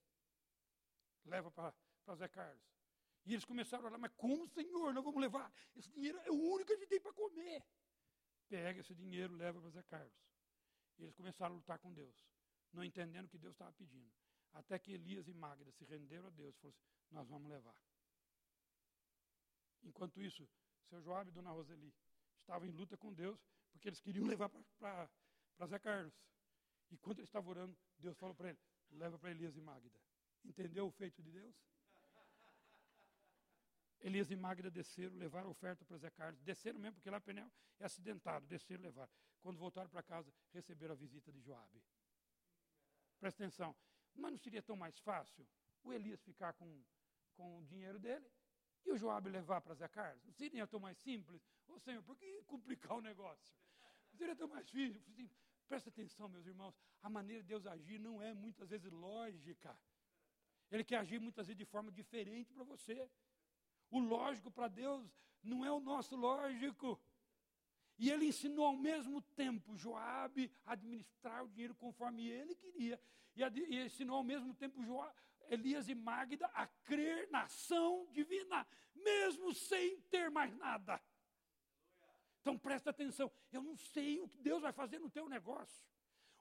[1.24, 1.74] leva para
[2.14, 2.62] Zé Carlos.
[3.24, 5.52] E eles começaram a orar, mas como, Senhor, nós vamos levar?
[5.76, 7.64] Esse dinheiro é o único que a gente tem para comer.
[8.48, 10.12] Pega esse dinheiro, leva para Zé Carlos.
[10.98, 12.26] E eles começaram a lutar com Deus,
[12.72, 14.12] não entendendo o que Deus estava pedindo.
[14.52, 17.76] Até que Elias e Magda se renderam a Deus e falaram assim, nós vamos levar.
[19.82, 20.48] Enquanto isso,
[20.88, 21.94] seu Joab e Dona Roseli
[22.40, 26.14] estavam em luta com Deus, porque eles queriam levar para Zé Carlos.
[26.90, 28.58] E quando ele estava orando, Deus falou para ele:
[28.90, 29.98] leva para Elias e Magda.
[30.44, 31.54] Entendeu o feito de Deus?
[34.02, 36.40] Elias e Magda desceram, levaram a oferta para Zé Carlos.
[36.42, 38.46] Desceram mesmo, porque lá Penel é acidentado.
[38.46, 39.10] Desceram, levaram.
[39.40, 41.82] Quando voltaram para casa, receberam a visita de Joabe.
[43.20, 43.74] Presta atenção.
[44.14, 45.46] Mas não seria tão mais fácil
[45.84, 46.84] o Elias ficar com,
[47.34, 48.28] com o dinheiro dele
[48.84, 50.22] e o Joabe levar para Zé Carlos?
[50.24, 51.40] Não seria tão mais simples?
[51.68, 53.54] Ô Senhor, por que complicar o negócio?
[54.10, 54.66] Não seria tão mais?
[54.66, 55.30] Assim,
[55.68, 56.74] presta atenção, meus irmãos.
[57.02, 59.78] A maneira de Deus agir não é muitas vezes lógica.
[60.70, 63.08] Ele quer agir muitas vezes de forma diferente para você.
[63.92, 65.06] O lógico para Deus
[65.42, 66.98] não é o nosso lógico.
[67.98, 72.98] E ele ensinou ao mesmo tempo Joabe a administrar o dinheiro conforme ele queria.
[73.36, 75.14] E, e ensinou ao mesmo tempo Joabe,
[75.50, 80.98] Elias e Magda a crer na ação divina, mesmo sem ter mais nada.
[82.40, 85.84] Então presta atenção, eu não sei o que Deus vai fazer no teu negócio.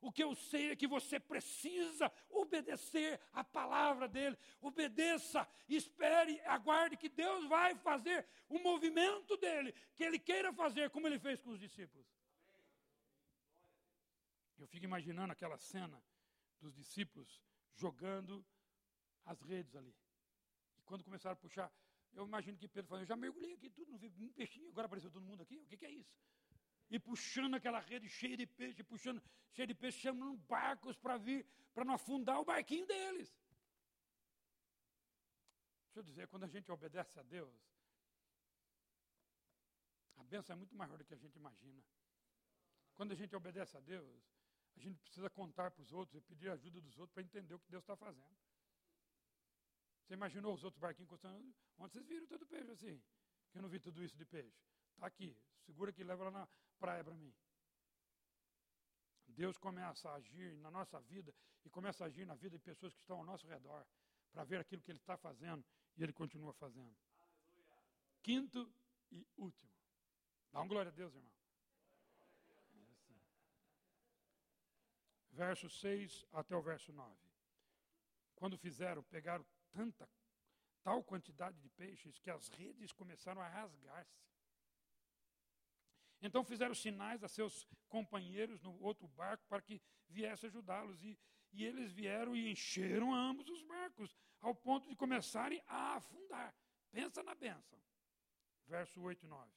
[0.02, 4.36] O que eu sei é que você precisa obedecer a palavra dele.
[4.60, 11.06] Obedeça, espere, aguarde que Deus vai fazer o movimento dele, que ele queira fazer, como
[11.08, 12.08] ele fez com os discípulos.
[14.58, 16.04] Eu fico imaginando aquela cena
[16.60, 17.42] dos discípulos
[17.76, 18.44] jogando
[19.26, 19.96] as redes ali.
[20.78, 21.72] E quando começaram a puxar,
[22.14, 24.88] eu imagino que Pedro falou: Eu já mergulhei aqui tudo, não vi um peixinho, agora
[24.88, 25.60] apareceu todo mundo aqui.
[25.60, 26.16] O que, que é isso?
[26.92, 29.24] E puxando aquela rede cheia de peixe, puxando
[29.54, 33.30] cheia de peixe, chamando barcos para vir, para não afundar o barquinho deles.
[35.86, 37.56] Deixa eu dizer, quando a gente obedece a Deus,
[40.18, 41.82] a bênção é muito maior do que a gente imagina.
[42.94, 44.22] Quando a gente obedece a Deus,
[44.76, 47.60] a gente precisa contar para os outros e pedir ajuda dos outros para entender o
[47.60, 48.38] que Deus está fazendo.
[50.04, 51.56] Você imaginou os outros barquinhos custando?
[51.78, 53.02] Onde vocês viram todo peixe assim?
[53.50, 54.62] Que eu não vi tudo isso de peixe.
[54.94, 56.48] Está aqui, segura que leva lá na,
[56.84, 57.34] praia para mim.
[59.28, 62.94] Deus começa a agir na nossa vida e começa a agir na vida de pessoas
[62.94, 63.86] que estão ao nosso redor
[64.32, 65.64] para ver aquilo que Ele está fazendo
[65.96, 66.96] e Ele continua fazendo.
[67.20, 67.84] Aleluia.
[68.24, 68.74] Quinto
[69.12, 69.72] e último.
[70.52, 71.32] Dá um glória a Deus, irmão.
[72.94, 73.20] Assim.
[75.32, 77.16] Verso 6 até o verso 9.
[78.36, 80.10] Quando fizeram, pegaram tanta,
[80.84, 84.31] tal quantidade de peixes que as redes começaram a rasgar-se.
[86.22, 91.04] Então fizeram sinais a seus companheiros no outro barco para que viesse ajudá-los.
[91.04, 91.18] E,
[91.52, 96.56] e eles vieram e encheram ambos os barcos, ao ponto de começarem a afundar.
[96.92, 97.82] Pensa na bênção.
[98.68, 99.52] Verso 8 e 9.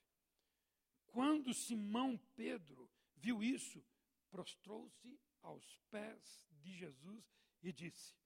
[1.06, 3.84] Quando Simão Pedro viu isso,
[4.30, 7.24] prostrou-se aos pés de Jesus
[7.62, 8.16] e disse: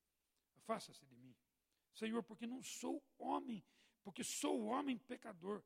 [0.56, 1.36] Afasta-se de mim,
[1.92, 3.64] Senhor, porque não sou homem,
[4.02, 5.62] porque sou homem pecador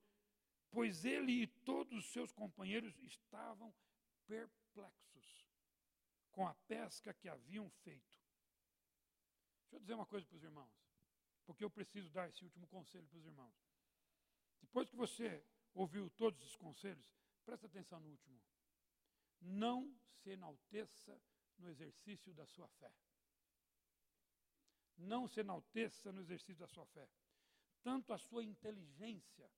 [0.72, 3.72] pois ele e todos os seus companheiros estavam
[4.26, 5.46] perplexos
[6.32, 8.18] com a pesca que haviam feito.
[9.60, 10.72] Deixa eu dizer uma coisa para os irmãos,
[11.44, 13.54] porque eu preciso dar esse último conselho para os irmãos.
[14.62, 15.44] Depois que você
[15.74, 17.12] ouviu todos os conselhos,
[17.44, 18.40] presta atenção no último.
[19.42, 21.20] Não se enalteça
[21.58, 22.92] no exercício da sua fé.
[24.96, 27.08] Não se enalteça no exercício da sua fé.
[27.82, 29.50] Tanto a sua inteligência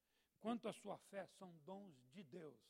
[0.45, 2.61] quanto a sua fé são dons de Deus.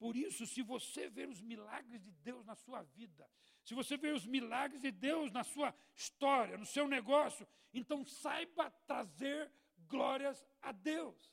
[0.00, 3.24] Por isso, se você ver os milagres de Deus na sua vida,
[3.62, 8.68] se você ver os milagres de Deus na sua história, no seu negócio, então saiba
[8.84, 9.48] trazer
[9.86, 11.32] glórias a Deus.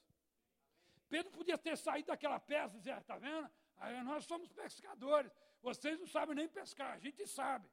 [1.09, 3.49] Pedro podia ter saído daquela peça e dizer: está ah, vendo?
[3.78, 5.32] Aí nós somos pescadores,
[5.63, 7.67] vocês não sabem nem pescar, a gente sabe.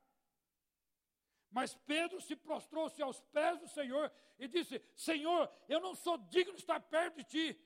[1.51, 6.55] Mas Pedro se prostrou-se aos pés do Senhor e disse: Senhor, eu não sou digno
[6.55, 7.61] de estar perto de ti,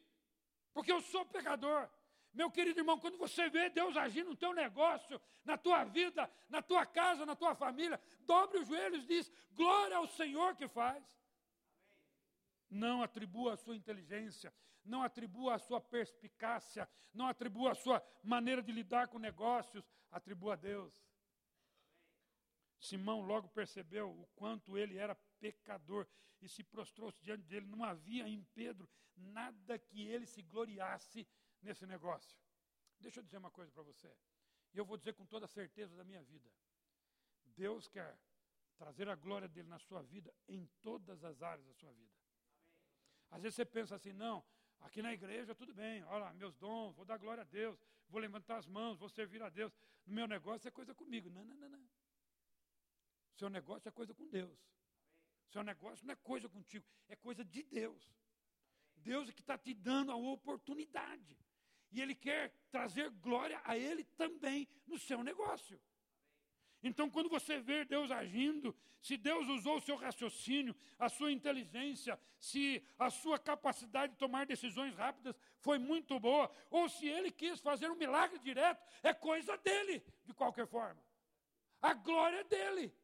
[0.73, 1.89] porque eu sou pecador.
[2.33, 6.63] Meu querido irmão, quando você vê Deus agir no teu negócio, na tua vida, na
[6.63, 11.05] tua casa, na tua família, dobre os joelhos e diz: glória ao Senhor que faz.
[12.69, 14.55] Não atribua a sua inteligência,
[14.85, 20.53] não atribua a sua perspicácia, não atribua a sua maneira de lidar com negócios, atribua
[20.53, 20.95] a Deus.
[22.81, 26.07] Simão logo percebeu o quanto ele era pecador
[26.41, 27.67] e se prostrou-se diante dele.
[27.67, 31.29] Não havia em Pedro nada que ele se gloriasse
[31.61, 32.39] nesse negócio.
[32.99, 34.11] Deixa eu dizer uma coisa para você.
[34.73, 36.51] E eu vou dizer com toda a certeza da minha vida.
[37.45, 38.19] Deus quer
[38.79, 42.15] trazer a glória dele na sua vida em todas as áreas da sua vida.
[43.31, 44.43] Às vezes você pensa assim, não,
[44.81, 47.79] aqui na igreja tudo bem, olha lá, meus dons, vou dar glória a Deus,
[48.09, 49.73] vou levantar as mãos, vou servir a Deus.
[50.07, 51.29] No meu negócio é coisa comigo.
[51.29, 51.89] Não, não, não, não.
[53.41, 54.59] Seu negócio é coisa com Deus.
[55.49, 58.03] Seu negócio não é coisa contigo, é coisa de Deus.
[58.97, 61.39] Deus é que está te dando a oportunidade.
[61.91, 65.81] E Ele quer trazer glória a Ele também no seu negócio.
[66.83, 72.21] Então, quando você vê Deus agindo, se Deus usou o seu raciocínio, a sua inteligência,
[72.39, 77.59] se a sua capacidade de tomar decisões rápidas foi muito boa, ou se Ele quis
[77.59, 81.03] fazer um milagre direto, é coisa dele, de qualquer forma.
[81.81, 83.00] A glória é dele.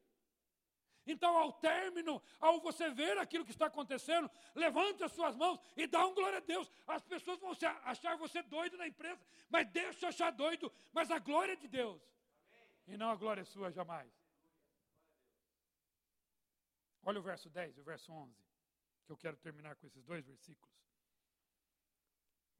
[1.07, 5.87] Então, ao término, ao você ver aquilo que está acontecendo, levante as suas mãos e
[5.87, 6.69] dá um glória a Deus.
[6.85, 7.51] As pessoas vão
[7.83, 12.01] achar você doido na empresa, mas deixa achar doido, mas a glória é de Deus.
[12.51, 12.69] Amém.
[12.87, 14.11] E não a glória é sua jamais.
[17.03, 18.35] Olha o verso 10 e o verso 11,
[19.05, 20.75] que eu quero terminar com esses dois versículos.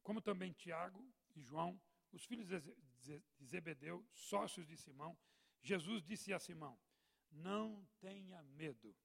[0.02, 1.78] Como também Tiago e João,
[2.14, 5.18] os filhos de Zebedeu, sócios de Simão,
[5.62, 6.80] Jesus disse a Simão:
[7.32, 8.96] não tenha medo.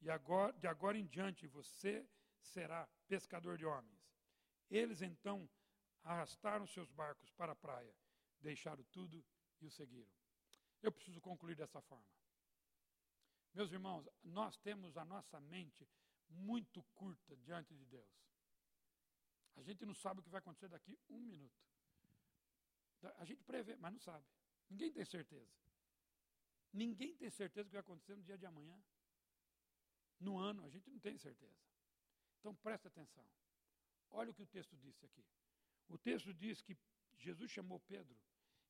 [0.00, 2.06] E agora, de agora em diante você
[2.40, 4.00] será pescador de homens.
[4.70, 5.48] Eles então
[6.02, 7.94] arrastaram seus barcos para a praia,
[8.40, 9.24] deixaram tudo
[9.60, 10.10] e o seguiram.
[10.82, 12.10] Eu preciso concluir dessa forma.
[13.54, 15.88] Meus irmãos, nós temos a nossa mente
[16.28, 18.10] muito curta diante de Deus.
[19.56, 21.62] A gente não sabe o que vai acontecer daqui um minuto.
[23.18, 24.24] A gente prevê, mas não sabe.
[24.70, 25.52] Ninguém tem certeza.
[26.72, 28.80] Ninguém tem certeza do que vai acontecer no dia de amanhã.
[30.18, 31.60] No ano, a gente não tem certeza.
[32.40, 33.26] Então presta atenção.
[34.10, 35.24] Olha o que o texto disse aqui.
[35.88, 36.76] O texto diz que
[37.18, 38.16] Jesus chamou Pedro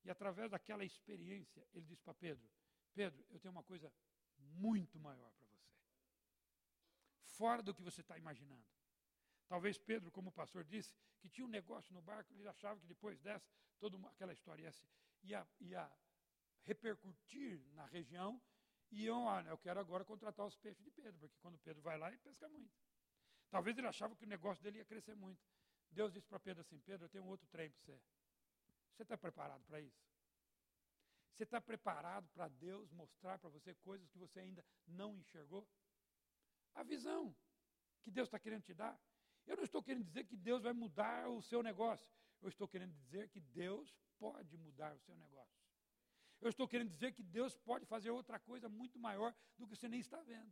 [0.03, 2.47] e através daquela experiência ele disse para Pedro:
[2.93, 3.91] Pedro, eu tenho uma coisa
[4.37, 5.71] muito maior para você.
[7.25, 8.65] Fora do que você está imaginando.
[9.47, 12.85] Talvez Pedro, como o pastor disse, que tinha um negócio no barco, ele achava que
[12.85, 13.49] depois dessa,
[13.79, 14.73] toda aquela história ia,
[15.23, 15.91] ia, ia
[16.63, 18.41] repercutir na região,
[18.91, 22.07] iam, ah, eu quero agora contratar os peixes de Pedro, porque quando Pedro vai lá,
[22.09, 22.73] ele pesca muito.
[23.49, 25.41] Talvez ele achava que o negócio dele ia crescer muito.
[25.91, 28.01] Deus disse para Pedro assim: Pedro, eu tenho um outro trem para você.
[28.93, 30.03] Você está preparado para isso?
[31.33, 35.67] Você está preparado para Deus mostrar para você coisas que você ainda não enxergou?
[36.75, 37.35] A visão
[38.03, 38.99] que Deus está querendo te dar.
[39.45, 42.11] Eu não estou querendo dizer que Deus vai mudar o seu negócio.
[42.41, 45.62] Eu estou querendo dizer que Deus pode mudar o seu negócio.
[46.43, 49.87] Eu estou querendo dizer que Deus pode fazer outra coisa muito maior do que você
[49.87, 50.51] nem está vendo.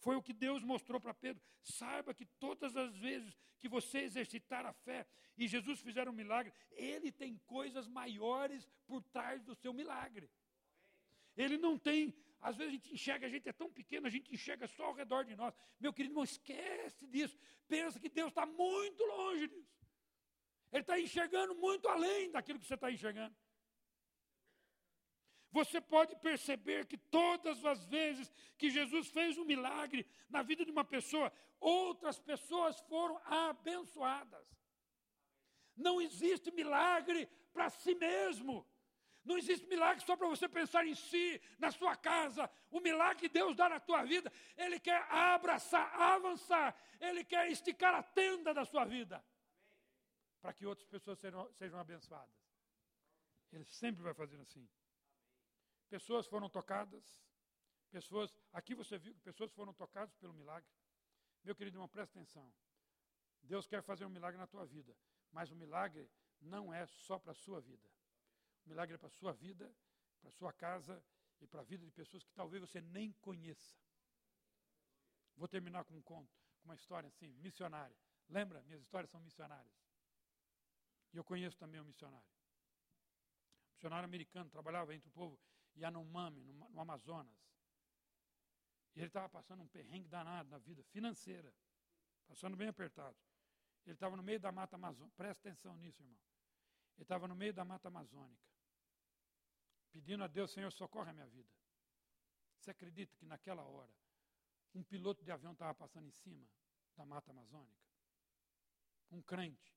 [0.00, 1.40] Foi o que Deus mostrou para Pedro.
[1.62, 5.06] Saiba que todas as vezes que você exercitar a fé
[5.38, 10.28] e Jesus fizer um milagre, Ele tem coisas maiores por trás do seu milagre.
[11.36, 14.34] Ele não tem, às vezes a gente enxerga, a gente é tão pequeno, a gente
[14.34, 15.54] enxerga só ao redor de nós.
[15.78, 17.38] Meu querido não esquece disso.
[17.68, 19.72] Pensa que Deus está muito longe disso.
[20.72, 23.34] Ele está enxergando muito além daquilo que você está enxergando.
[25.54, 28.28] Você pode perceber que todas as vezes
[28.58, 34.44] que Jesus fez um milagre na vida de uma pessoa, outras pessoas foram abençoadas.
[35.76, 38.66] Não existe milagre para si mesmo.
[39.24, 42.50] Não existe milagre só para você pensar em si, na sua casa.
[42.68, 45.86] O milagre que Deus dá na tua vida, Ele quer abraçar,
[46.16, 46.76] avançar.
[46.98, 49.24] Ele quer esticar a tenda da sua vida.
[50.42, 52.42] Para que outras pessoas sejam, sejam abençoadas.
[53.52, 54.68] Ele sempre vai fazer assim.
[55.88, 57.22] Pessoas foram tocadas,
[57.90, 60.68] pessoas, aqui você viu que pessoas foram tocadas pelo milagre.
[61.44, 62.52] Meu querido irmão, presta atenção.
[63.42, 64.96] Deus quer fazer um milagre na tua vida,
[65.30, 66.10] mas o milagre
[66.40, 67.88] não é só para a sua vida.
[68.64, 69.72] O milagre é para a sua vida,
[70.20, 71.02] para a sua casa
[71.40, 73.76] e para a vida de pessoas que talvez você nem conheça.
[75.36, 77.96] Vou terminar com um conto, com uma história assim, missionária.
[78.28, 78.62] Lembra?
[78.62, 79.74] Minhas histórias são missionárias.
[81.12, 82.26] E eu conheço também um missionário.
[83.74, 85.38] Missionário americano, trabalhava entre o povo
[85.76, 87.36] Yanomami, no, no Amazonas.
[88.94, 91.52] E ele estava passando um perrengue danado na vida financeira,
[92.26, 93.16] passando bem apertado.
[93.84, 96.18] Ele estava no meio da mata amazônica, presta atenção nisso, irmão.
[96.96, 98.42] Ele estava no meio da mata amazônica,
[99.92, 101.50] pedindo a Deus, Senhor, socorre a minha vida.
[102.58, 103.92] Você acredita que naquela hora,
[104.74, 106.48] um piloto de avião estava passando em cima
[106.96, 107.84] da mata amazônica?
[109.10, 109.76] Um crente.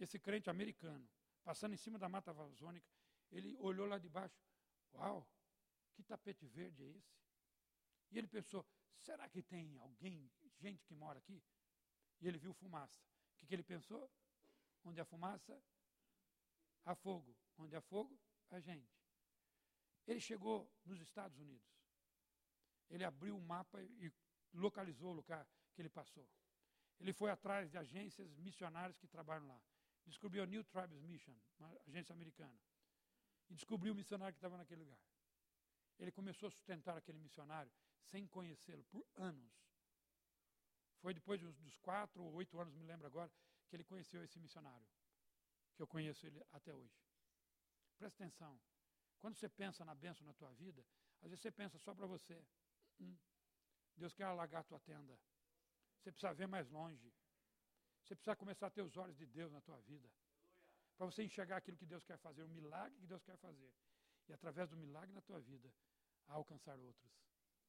[0.00, 1.08] Esse crente americano,
[1.44, 2.86] passando em cima da mata amazônica,
[3.30, 4.40] ele olhou lá de baixo,
[4.94, 5.28] uau,
[5.94, 7.18] que tapete verde é esse?
[8.10, 8.66] E ele pensou,
[8.96, 11.42] será que tem alguém, gente que mora aqui?
[12.20, 13.00] E ele viu fumaça.
[13.32, 14.10] O que, que ele pensou?
[14.84, 15.60] Onde há fumaça,
[16.84, 17.36] há fogo.
[17.56, 18.18] Onde há fogo,
[18.50, 18.98] há gente.
[20.06, 21.68] Ele chegou nos Estados Unidos.
[22.88, 24.10] Ele abriu o mapa e
[24.54, 26.28] localizou o lugar que ele passou.
[26.98, 29.60] Ele foi atrás de agências missionárias que trabalham lá.
[30.06, 32.58] Descobriu a New Tribes Mission, uma agência americana.
[33.48, 34.98] E descobriu o missionário que estava naquele lugar.
[35.98, 37.72] Ele começou a sustentar aquele missionário
[38.02, 39.52] sem conhecê-lo por anos.
[41.00, 43.30] Foi depois dos quatro ou oito anos, me lembro agora,
[43.68, 44.86] que ele conheceu esse missionário,
[45.74, 46.98] que eu conheço ele até hoje.
[47.98, 48.58] Presta atenção.
[49.18, 50.84] Quando você pensa na bênção na tua vida,
[51.20, 52.44] às vezes você pensa só para você.
[53.00, 53.16] Hum,
[53.96, 55.18] Deus quer alagar a tua tenda.
[55.98, 57.12] Você precisa ver mais longe.
[58.02, 60.08] Você precisa começar a ter os olhos de Deus na tua vida.
[60.98, 63.72] Para você enxergar aquilo que Deus quer fazer, o milagre que Deus quer fazer.
[64.28, 65.72] E através do milagre na tua vida,
[66.26, 67.08] alcançar outros.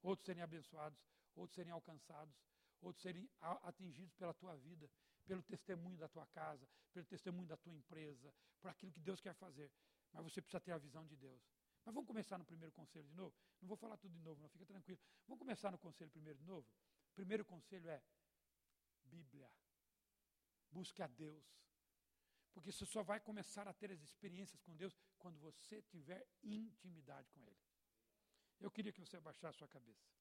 [0.02, 1.00] Outros serem abençoados,
[1.36, 2.36] outros serem alcançados,
[2.82, 4.90] outros serem atingidos pela tua vida,
[5.28, 9.36] pelo testemunho da tua casa, pelo testemunho da tua empresa, por aquilo que Deus quer
[9.36, 9.72] fazer.
[10.12, 11.40] Mas você precisa ter a visão de Deus.
[11.86, 13.36] Mas vamos começar no primeiro conselho de novo?
[13.62, 15.00] Não vou falar tudo de novo, não, fica tranquilo.
[15.28, 16.68] Vamos começar no conselho primeiro de novo?
[17.14, 18.02] Primeiro conselho é
[19.06, 19.52] Bíblia.
[20.72, 21.46] Busque a Deus.
[22.54, 27.30] Porque você só vai começar a ter as experiências com Deus quando você tiver intimidade
[27.32, 27.60] com Ele.
[28.60, 30.19] Eu queria que você abaixasse a sua cabeça.